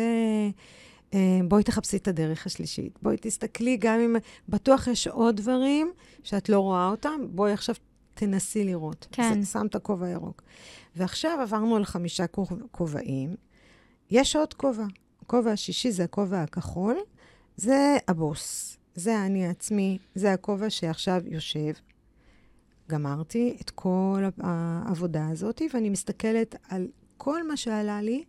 [1.13, 2.99] אה, בואי תחפשי את הדרך השלישית.
[3.01, 4.15] בואי תסתכלי, גם אם
[4.49, 5.91] בטוח יש עוד דברים
[6.23, 7.75] שאת לא רואה אותם, בואי עכשיו
[8.13, 9.07] תנסי לראות.
[9.11, 9.43] כן.
[9.43, 10.41] שם את הכובע הירוק.
[10.95, 12.25] ועכשיו עברנו על חמישה
[12.71, 13.35] כובעים.
[14.11, 14.85] יש עוד כובע.
[15.21, 16.95] הכובע השישי זה הכובע הכחול.
[17.57, 21.71] זה הבוס, זה אני עצמי, זה הכובע שעכשיו יושב.
[22.89, 26.87] גמרתי את כל העבודה הזאת, ואני מסתכלת על
[27.17, 28.23] כל מה שעלה לי,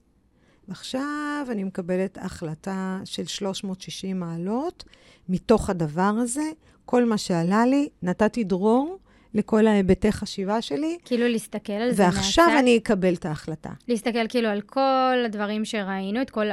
[0.69, 4.85] ועכשיו אני מקבלת החלטה של 360 מעלות
[5.29, 6.43] מתוך הדבר הזה.
[6.85, 8.99] כל מה שעלה לי, נתתי דרור
[9.35, 10.99] לכל ההיבטי חשיבה שלי.
[11.05, 12.17] כאילו להסתכל על זה מהצד.
[12.17, 12.57] ועכשיו.
[12.59, 13.71] אני אקבל את ההחלטה.
[13.89, 16.47] להסתכל כאילו על כל הדברים שראינו, את כל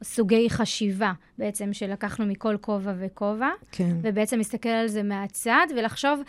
[0.00, 3.50] הסוגי חשיבה בעצם שלקחנו מכל כובע וכובע.
[3.72, 3.96] כן.
[4.02, 6.20] ובעצם להסתכל על זה מהצד ולחשוב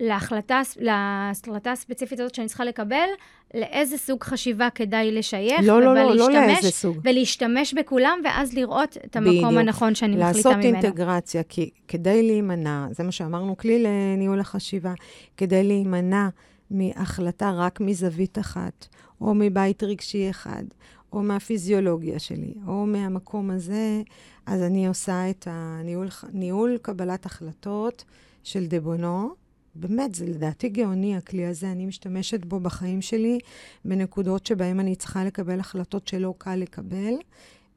[0.00, 3.06] להחלטה, להחלטה הספציפית הזאת שאני צריכה לקבל,
[3.54, 5.60] לאיזה סוג חשיבה כדאי לשייך.
[5.62, 6.98] לא, לא, לא, לא לאיזה סוג.
[7.04, 9.52] ולהשתמש בכולם, ואז לראות את המקום בדיוק.
[9.60, 10.62] הנכון שאני מחליטה ממנו.
[10.62, 14.92] לעשות אינטגרציה, כי כדי להימנע, זה מה שאמרנו, כלי לניהול החשיבה,
[15.36, 16.28] כדי להימנע
[16.70, 18.86] מהחלטה רק מזווית אחת,
[19.20, 20.64] או מבית רגשי אחד,
[21.12, 24.02] או מהפיזיולוגיה שלי, או מהמקום הזה,
[24.46, 28.04] אז אני עושה את הניהול קבלת החלטות
[28.44, 29.45] של דבונו.
[29.80, 31.72] באמת, זה לדעתי גאוני, הכלי הזה.
[31.72, 33.38] אני משתמשת בו בחיים שלי,
[33.84, 37.14] בנקודות שבהן אני צריכה לקבל החלטות שלא קל לקבל.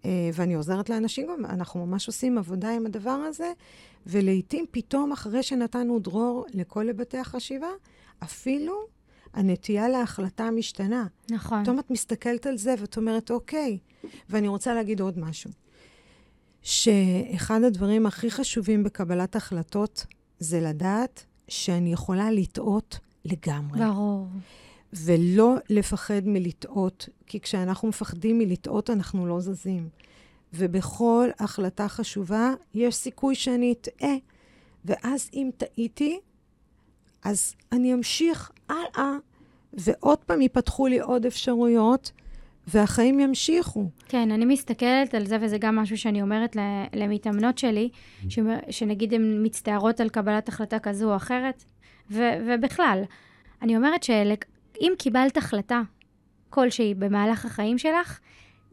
[0.05, 3.51] אה, ואני עוזרת לאנשים גם, אנחנו ממש עושים עבודה עם הדבר הזה,
[4.07, 7.69] ולעיתים פתאום, אחרי שנתנו דרור לכל היבטי החשיבה,
[8.23, 8.73] אפילו
[9.33, 11.07] הנטייה להחלטה משתנה.
[11.31, 11.63] נכון.
[11.63, 13.77] פתאום את מסתכלת על זה ואת אומרת, אוקיי.
[14.29, 15.51] ואני רוצה להגיד עוד משהו.
[16.61, 20.05] שאחד הדברים הכי חשובים בקבלת החלטות
[20.39, 23.79] זה לדעת שאני יכולה לטעות לגמרי.
[23.79, 24.27] ברור.
[24.93, 29.89] ולא לפחד מלטעות, כי כשאנחנו מפחדים מלטעות, אנחנו לא זזים.
[30.53, 34.15] ובכל החלטה חשובה, יש סיכוי שאני אטעה.
[34.85, 36.19] ואז אם טעיתי,
[37.23, 39.13] אז אני אמשיך הלאה,
[39.73, 42.11] ועוד פעם ייפתחו לי עוד אפשרויות,
[42.71, 43.89] והחיים ימשיכו.
[44.07, 46.55] כן, אני מסתכלת על זה, וזה גם משהו שאני אומרת
[46.93, 47.89] למתאמנות שלי,
[48.69, 51.63] שנגיד הן מצטערות על קבלת החלטה כזו או אחרת,
[52.11, 53.03] ו- ובכלל,
[53.61, 55.81] אני אומרת שאם קיבלת החלטה
[56.49, 58.19] כלשהי במהלך החיים שלך,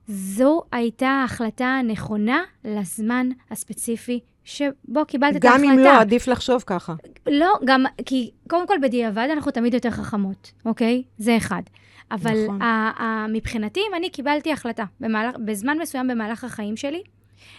[0.09, 5.65] זו הייתה ההחלטה הנכונה לזמן הספציפי שבו קיבלת את ההחלטה.
[5.65, 6.95] גם אם לא, עדיף לחשוב ככה.
[7.27, 11.03] לא, גם, כי קודם כל בדיעבד אנחנו תמיד יותר חכמות, אוקיי?
[11.19, 11.63] זה אחד.
[12.11, 12.63] אבל נכון.
[12.63, 17.03] ה- ה- מבחינתי, אם אני קיבלתי החלטה במהלך, בזמן מסוים במהלך החיים שלי,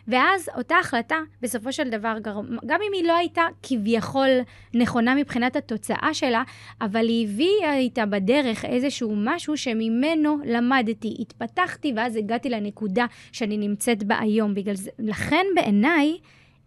[0.07, 2.17] ואז אותה החלטה, בסופו של דבר,
[2.65, 4.27] גם אם היא לא הייתה כביכול
[4.73, 6.43] נכונה מבחינת התוצאה שלה,
[6.81, 14.03] אבל היא הביאה איתה בדרך איזשהו משהו שממנו למדתי, התפתחתי, ואז הגעתי לנקודה שאני נמצאת
[14.03, 14.53] בה היום.
[14.53, 16.17] בגלל זה, לכן בעיניי,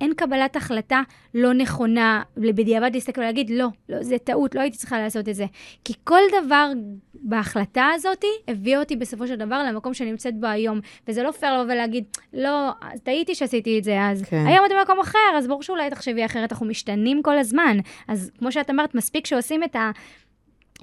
[0.01, 1.03] אין קבלת החלטה
[1.35, 5.47] לא נכונה, בדיעבד להסתכל ולהגיד, לא, לא, זה טעות, לא הייתי צריכה לעשות את זה.
[5.85, 6.73] כי כל דבר
[7.15, 10.81] בהחלטה הזאת הביא אותי בסופו של דבר למקום שאני נמצאת בו היום.
[11.09, 12.71] וזה לא פייר לבוא ולהגיד, לא,
[13.03, 14.23] טעיתי שעשיתי את זה אז.
[14.23, 14.45] כן.
[14.47, 17.79] היום אתה במקום אחר, אז ברור שאולי תחשבי אחרת, אנחנו משתנים כל הזמן.
[18.09, 19.91] אז כמו שאת אמרת, מספיק שעושים את ה...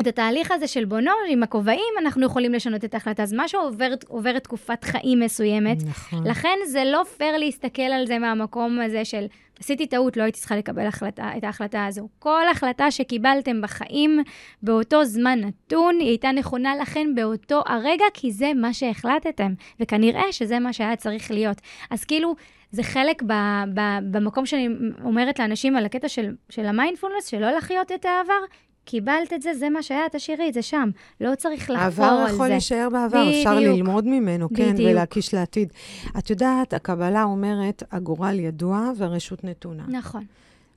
[0.01, 3.23] את התהליך הזה של בונו, עם הכובעים, אנחנו יכולים לשנות את ההחלטה.
[3.23, 5.77] אז משהו עובר, עובר תקופת חיים מסוימת.
[5.89, 6.27] נכון.
[6.27, 9.25] לכן זה לא פייר להסתכל על זה מהמקום הזה של,
[9.59, 12.07] עשיתי טעות, לא הייתי צריכה לקבל החלטה, את ההחלטה הזו.
[12.19, 14.23] כל החלטה שקיבלתם בחיים
[14.63, 19.53] באותו זמן נתון, היא הייתה נכונה לכן באותו הרגע, כי זה מה שהחלטתם.
[19.79, 21.61] וכנראה שזה מה שהיה צריך להיות.
[21.89, 22.35] אז כאילו,
[22.71, 23.33] זה חלק ב,
[23.73, 23.81] ב,
[24.11, 24.67] במקום שאני
[25.03, 28.39] אומרת לאנשים על הקטע של, של המיינדפולנס, שלא לחיות את העבר,
[28.87, 30.89] קיבלת את זה, זה מה שהיה, תשאירי את זה שם.
[31.21, 32.05] לא צריך לחפור על זה.
[32.05, 33.35] העבר יכול להישאר בעבר, בדיוק.
[33.35, 34.89] אפשר ללמוד ממנו, כן, בדיוק.
[34.91, 35.73] ולהקיש לעתיד.
[36.17, 39.83] את יודעת, הקבלה אומרת, הגורל ידוע והרשות נתונה.
[39.87, 40.25] נכון.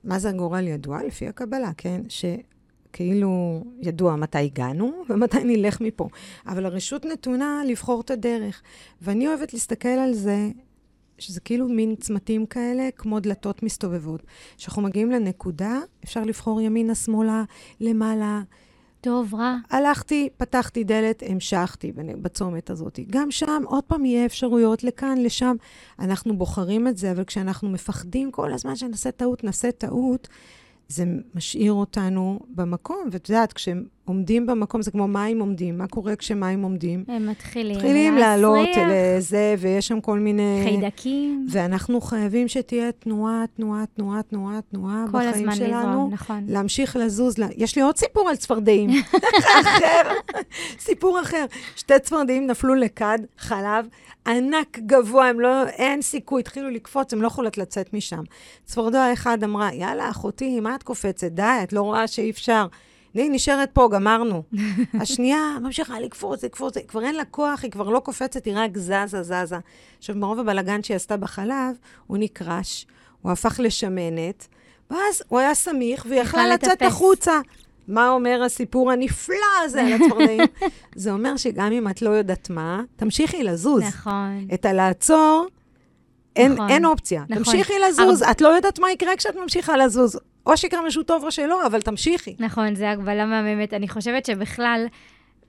[0.03, 1.03] מה זה הגורל ידוע?
[1.03, 2.01] לפי הקבלה, כן?
[2.09, 6.07] שכאילו ידוע מתי הגענו ומתי נלך מפה.
[6.47, 8.61] אבל הרשות נתונה לבחור את הדרך.
[9.01, 10.49] ואני אוהבת להסתכל על זה
[11.21, 14.23] שזה כאילו מין צמתים כאלה, כמו דלתות מסתובבות.
[14.57, 17.43] כשאנחנו מגיעים לנקודה, אפשר לבחור ימינה, שמאלה,
[17.79, 18.41] למעלה.
[19.01, 19.55] טוב, רע.
[19.69, 21.91] הלכתי, פתחתי דלת, המשכתי
[22.21, 22.99] בצומת הזאת.
[23.09, 25.55] גם שם, עוד פעם יהיה אפשרויות לכאן, לשם.
[25.99, 30.27] אנחנו בוחרים את זה, אבל כשאנחנו מפחדים כל הזמן שנעשה טעות, נעשה טעות,
[30.87, 31.05] זה
[31.35, 33.09] משאיר אותנו במקום.
[33.11, 33.53] ואת יודעת,
[34.05, 35.77] כשעומדים במקום, זה כמו מים עומדים.
[35.77, 37.03] מה קורה כשמים עומדים?
[37.07, 40.61] הם מתחילים מתחילים לעלות לזה, ויש שם כל מיני...
[40.63, 41.47] חיידקים.
[41.49, 45.41] ואנחנו חייבים שתהיה תנועה, תנועה, תנועה, תנועה, תנועה בחיים שלנו.
[45.41, 46.43] כל הזמן לזרום, נכון.
[46.47, 47.37] להמשיך לזוז.
[47.37, 47.47] לה...
[47.57, 48.89] יש לי עוד סיפור על צפרדעים.
[49.61, 50.01] אחר,
[50.79, 51.45] סיפור אחר.
[51.75, 53.87] שתי צפרדעים נפלו לכד, חלב.
[54.27, 58.21] ענק גבוה, הם לא, אין סיכוי, התחילו לקפוץ, הם לא יכולות לצאת משם.
[58.65, 61.31] צפרדוע אחד אמרה, יאללה, אחותי, מה את קופצת?
[61.31, 62.65] די, את לא רואה שאי אפשר.
[63.15, 64.43] אני נשארת פה, גמרנו.
[65.01, 69.23] השנייה ממשיכה לקפוץ, לקפוץ, כבר אין לה כוח, היא כבר לא קופצת, היא רק זזה,
[69.23, 69.57] זזה.
[69.97, 71.75] עכשיו, מרוב הבלגן שהיא עשתה בחלב,
[72.07, 72.85] הוא נקרש,
[73.21, 74.47] הוא הפך לשמנת,
[74.91, 77.39] ואז הוא היה סמיך, והיא יכלה לצאת החוצה.
[77.87, 80.41] מה אומר הסיפור הנפלא הזה על הצפרדעים?
[80.95, 83.83] זה אומר שגם אם את לא יודעת מה, תמשיכי לזוז.
[83.83, 84.47] נכון.
[84.53, 85.47] את הלעצור,
[86.35, 87.23] אין, נכון, אין אופציה.
[87.29, 87.43] נכון.
[87.43, 90.19] תמשיכי לזוז, את לא יודעת מה יקרה כשאת ממשיכה לזוז.
[90.45, 92.35] או שיקרה משהו טוב או שלא, אבל תמשיכי.
[92.39, 93.73] נכון, זו הגבלה מהממת.
[93.73, 94.85] אני חושבת שבכלל,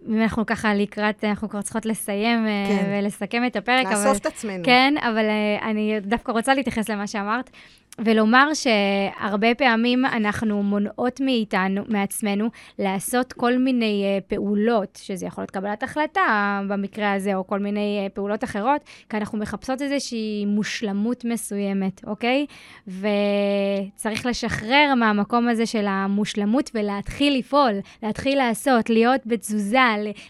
[0.09, 2.90] אם אנחנו ככה לקראת, אנחנו כבר צריכות לסיים אה, כן.
[2.90, 3.95] ולסכם את הפרק, אבל...
[3.95, 4.64] לאסוף את עצמנו.
[4.64, 7.51] כן, אבל אה, אני דווקא רוצה להתייחס למה שאמרת,
[7.99, 15.51] ולומר שהרבה פעמים אנחנו מונעות מאיתנו, מעצמנו, לעשות כל מיני אה, פעולות, שזה יכול להיות
[15.51, 21.24] קבלת החלטה במקרה הזה, או כל מיני אה, פעולות אחרות, כי אנחנו מחפשות איזושהי מושלמות
[21.24, 22.47] מסוימת, אוקיי?
[22.86, 27.72] וצריך לשחרר מהמקום הזה של המושלמות ולהתחיל לפעול,
[28.03, 29.78] להתחיל לעשות, להיות בתזוזה,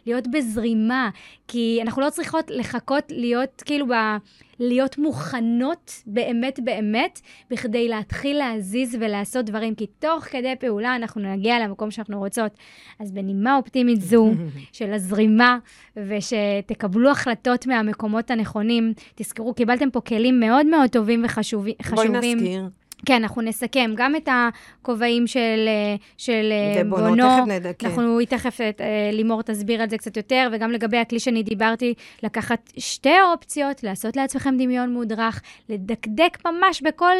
[0.06, 1.10] להיות בזרימה,
[1.48, 3.92] כי אנחנו לא צריכות לחכות להיות כאילו ב...
[4.62, 11.58] להיות מוכנות באמת באמת, בכדי להתחיל להזיז ולעשות דברים, כי תוך כדי פעולה אנחנו נגיע
[11.58, 12.52] למקום שאנחנו רוצות.
[12.98, 14.30] אז בנימה אופטימית זו
[14.72, 15.58] של הזרימה,
[15.96, 21.74] ושתקבלו החלטות מהמקומות הנכונים, תזכרו, קיבלתם פה כלים מאוד מאוד טובים וחשובים.
[21.90, 22.68] בואי נזכיר.
[23.06, 27.16] כן, אנחנו נסכם גם את הכובעים של, אה, של אה, בונו.
[27.16, 27.86] תכף נדע, כן.
[27.86, 28.66] אנחנו, היא תכף, אה,
[29.12, 34.16] לימור תסביר על זה קצת יותר, וגם לגבי הכלי שאני דיברתי, לקחת שתי אופציות, לעשות
[34.16, 37.16] לעצמכם דמיון מודרך, לדקדק ממש בכל,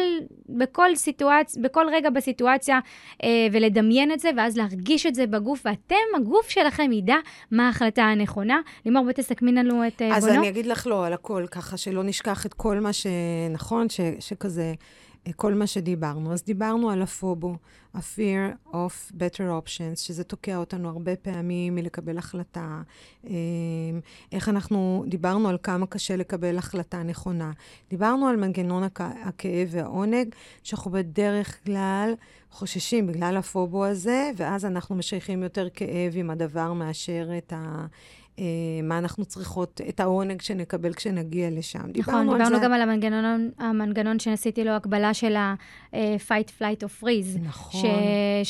[0.49, 2.79] בכל סיטואציה, בכל רגע בסיטואציה,
[3.51, 7.15] ולדמיין את זה, ואז להרגיש את זה בגוף, ואתם, הגוף שלכם ידע
[7.51, 8.59] מה ההחלטה הנכונה.
[8.85, 10.39] לימור, בואי תסכמי לנו את אז בונו.
[10.39, 14.73] אני אגיד לך לא על הכל, ככה שלא נשכח את כל מה שנכון, ש, שכזה,
[15.35, 16.33] כל מה שדיברנו.
[16.33, 17.55] אז דיברנו על הפובו,
[17.93, 22.81] ה-fear of better options, שזה תוקע אותנו הרבה פעמים מלקבל החלטה.
[24.31, 27.51] איך אנחנו, דיברנו על כמה קשה לקבל החלטה נכונה.
[27.89, 30.27] דיברנו על מנגנון הכ- הכאב והעונג,
[30.63, 32.13] שאנחנו בדרך כלל
[32.51, 37.85] חוששים בגלל הפובו הזה, ואז אנחנו משייכים יותר כאב עם הדבר מאשר את ה...
[38.39, 38.45] אה,
[38.83, 41.79] מה אנחנו צריכות, את העונג שנקבל כשנגיע לשם.
[41.79, 42.65] נכון, דיברנו דיברנו על זה.
[42.65, 47.39] גם על המנגנון, המנגנון שעשיתי לו הקבלה של ה-fight, flight or freeze.
[47.43, 47.81] נכון.
[47.81, 47.85] ש,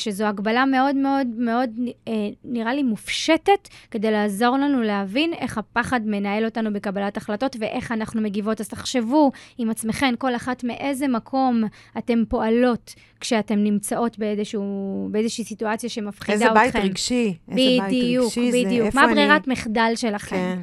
[0.04, 1.70] שזו הגבלה מאוד מאוד מאוד,
[2.08, 2.12] אה,
[2.44, 8.20] נראה לי, מופשטת, כדי לעזור לנו להבין איך הפחד מנהל אותנו בקבלת החלטות ואיך אנחנו
[8.20, 8.60] מגיבות.
[8.60, 11.64] אז תחשבו עם עצמכם, כל אחת מאיזה מקום
[11.98, 14.62] אתן פועלות כשאתן נמצאות באיזשהו,
[15.10, 16.54] באיזושהי סיטואציה שמפחידה איזה אתכם.
[16.54, 17.34] בית רגשי.
[17.48, 18.94] איזה בית בדיוק, רגשי זה, בדיוק.
[18.94, 20.36] מה אני- ברירת מחדל שלכם?
[20.36, 20.58] כן.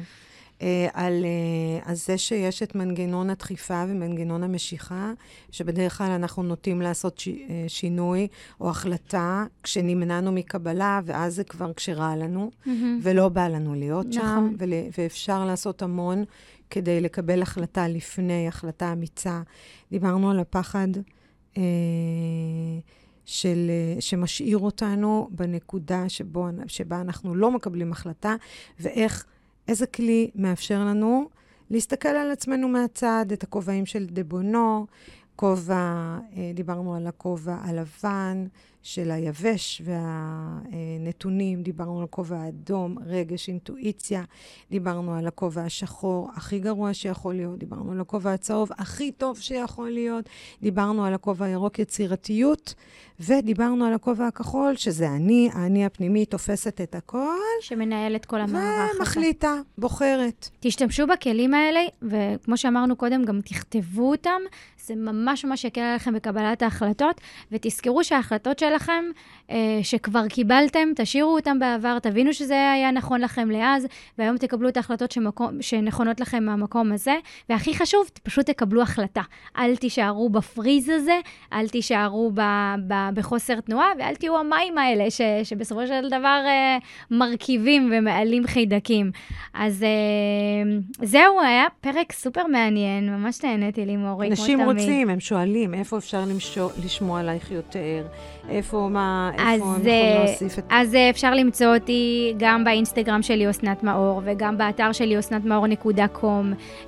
[0.62, 5.12] אה, על, אה, על זה שיש את מנגנון הדחיפה ומנגנון המשיכה,
[5.50, 7.34] שבדרך כלל אנחנו נוטים לעשות ש, אה,
[7.68, 8.28] שינוי
[8.60, 12.98] או החלטה כשנמנענו מקבלה, ואז זה כבר כשרע לנו, מהמם.
[13.02, 14.54] ולא בא לנו להיות שם, נכון.
[14.58, 16.24] ול, ואפשר לעשות המון
[16.70, 19.40] כדי לקבל החלטה לפני, החלטה אמיצה.
[19.92, 20.88] דיברנו על הפחד.
[21.56, 21.62] אה,
[23.24, 28.36] של, אה, שמשאיר אותנו בנקודה שבו, שבה אנחנו לא מקבלים החלטה,
[28.80, 29.24] ואיך,
[29.68, 31.28] איזה כלי מאפשר לנו
[31.70, 34.86] להסתכל על עצמנו מהצד, את הכובעים של דבונו,
[35.36, 38.46] כובע, אה, דיברנו על הכובע הלבן
[38.82, 44.22] של היבש והנתונים, דיברנו על הכובע האדום, רגש, אינטואיציה,
[44.70, 49.90] דיברנו על הכובע השחור, הכי גרוע שיכול להיות, דיברנו על הכובע הצהוב, הכי טוב שיכול
[49.90, 50.28] להיות,
[50.62, 52.74] דיברנו על הכובע הירוק, יצירתיות,
[53.20, 58.90] ודיברנו על הכובע הכחול, שזה אני, האני הפנימי תופסת את הכל, שמנהל את כל המערך
[58.90, 58.98] הזה.
[58.98, 60.48] ומחליטה, בוחרת.
[60.60, 64.40] תשתמשו בכלים האלה, וכמו שאמרנו קודם, גם תכתבו אותם.
[64.86, 67.20] זה ממש ממש יקל עליכם בקבלת ההחלטות,
[67.52, 68.71] ותזכרו שההחלטות שלכם,
[69.50, 73.86] אה, שכבר קיבלתם, תשאירו אותם בעבר, תבינו שזה היה נכון לכם לאז,
[74.18, 77.14] והיום תקבלו את ההחלטות שמקום, שנכונות לכם מהמקום הזה,
[77.48, 79.22] והכי חשוב, פשוט תקבלו החלטה.
[79.58, 81.18] אל תישארו בפריז הזה,
[81.52, 82.40] אל תישארו ב,
[82.88, 86.78] ב, בחוסר תנועה, ואל תהיו המים האלה, ש, שבסופו של דבר אה,
[87.10, 89.10] מרכיבים ומעלים חיידקים.
[89.54, 94.60] אז אה, זהו, היה פרק סופר מעניין, ממש נהניתי לימורי, כמו תמיד.
[94.60, 98.06] אנשים רוצים, הם שואלים, איפה אפשר למשוע, לשמוע עלייך יותר?
[98.62, 100.64] איפה, מה, איפה אז, הם יכולים אה, להוסיף את...
[100.70, 106.26] אז אה, אפשר למצוא אותי גם באינסטגרם שלי, אסנת מאור, וגם באתר שלי, אסנתמאור.com,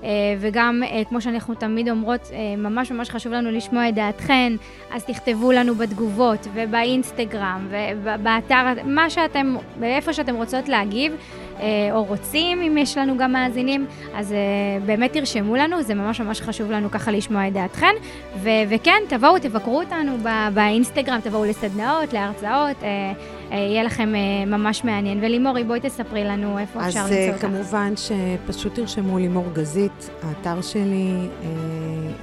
[0.05, 0.09] אה,
[0.41, 4.53] וגם, אה, כמו שאנחנו תמיד אומרות, ממש ממש חשוב לנו לשמוע את דעתכן,
[4.93, 7.69] אז תכתבו לנו בתגובות, ובאינסטגרם,
[8.03, 11.13] ובאתר, מה שאתם, ואיפה שאתם רוצות להגיב.
[11.61, 14.39] אה, או רוצים, אם יש לנו גם מאזינים, אז אה,
[14.87, 17.95] באמת תרשמו לנו, זה ממש ממש חשוב לנו ככה לשמוע את דעתכן.
[18.43, 20.17] ו- וכן, תבואו, תבקרו אותנו
[20.55, 23.13] באינסטגרם, תבואו לסדנאות, להרצאות, אה,
[23.51, 24.13] יהיה לכם
[24.47, 25.19] ממש מעניין.
[25.23, 27.41] ולימורי, בואי תספרי לנו איפה אפשר אז למצוא אותך.
[27.41, 31.13] כמובן שפשוט תרשמו לימור גזית, האתר שלי,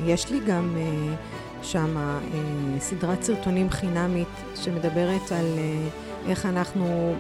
[0.06, 0.76] יש לי גם
[1.62, 1.98] שם
[2.80, 5.46] סדרת סרטונים חינמית שמדברת על
[6.30, 7.16] איך אנחנו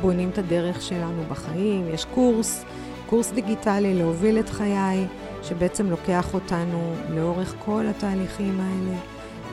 [0.00, 1.88] בונים את הדרך שלנו בחיים.
[1.94, 2.64] יש קורס,
[3.06, 5.06] קורס דיגיטלי להוביל את חיי,
[5.42, 8.98] שבעצם לוקח אותנו לאורך כל התהליכים האלה.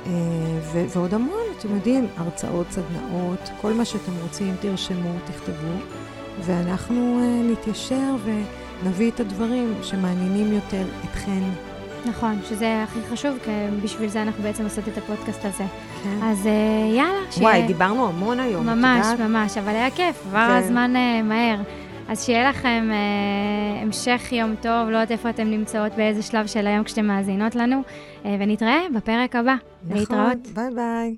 [0.05, 0.11] אה,
[0.73, 5.73] ו- ועוד המון, אתם יודעים, הרצאות, סדנאות, כל מה שאתם רוצים, תרשמו, תכתבו,
[6.41, 11.68] ואנחנו uh, נתיישר ונביא את הדברים שמעניינים יותר אתכן.
[12.05, 13.51] נכון, שזה הכי חשוב, כי
[13.83, 15.63] בשביל זה אנחנו בעצם עושות את הפודקאסט הזה.
[16.03, 16.23] כן.
[16.23, 17.37] אז uh, יאללה, ש...
[17.37, 19.29] וואי, דיברנו המון היום, ממש, את יודעת?
[19.29, 20.53] ממש, אבל היה כיף, עבר כן.
[20.53, 21.59] הזמן uh, מהר.
[22.07, 26.67] אז שיהיה לכם uh, המשך יום טוב, לא יודעת איפה אתם נמצאות, באיזה שלב של
[26.67, 27.81] היום כשאתם מאזינות לנו,
[28.23, 29.55] uh, ונתראה בפרק הבא.
[29.83, 30.47] נכון, להתראות.
[30.53, 31.15] ביי ביי.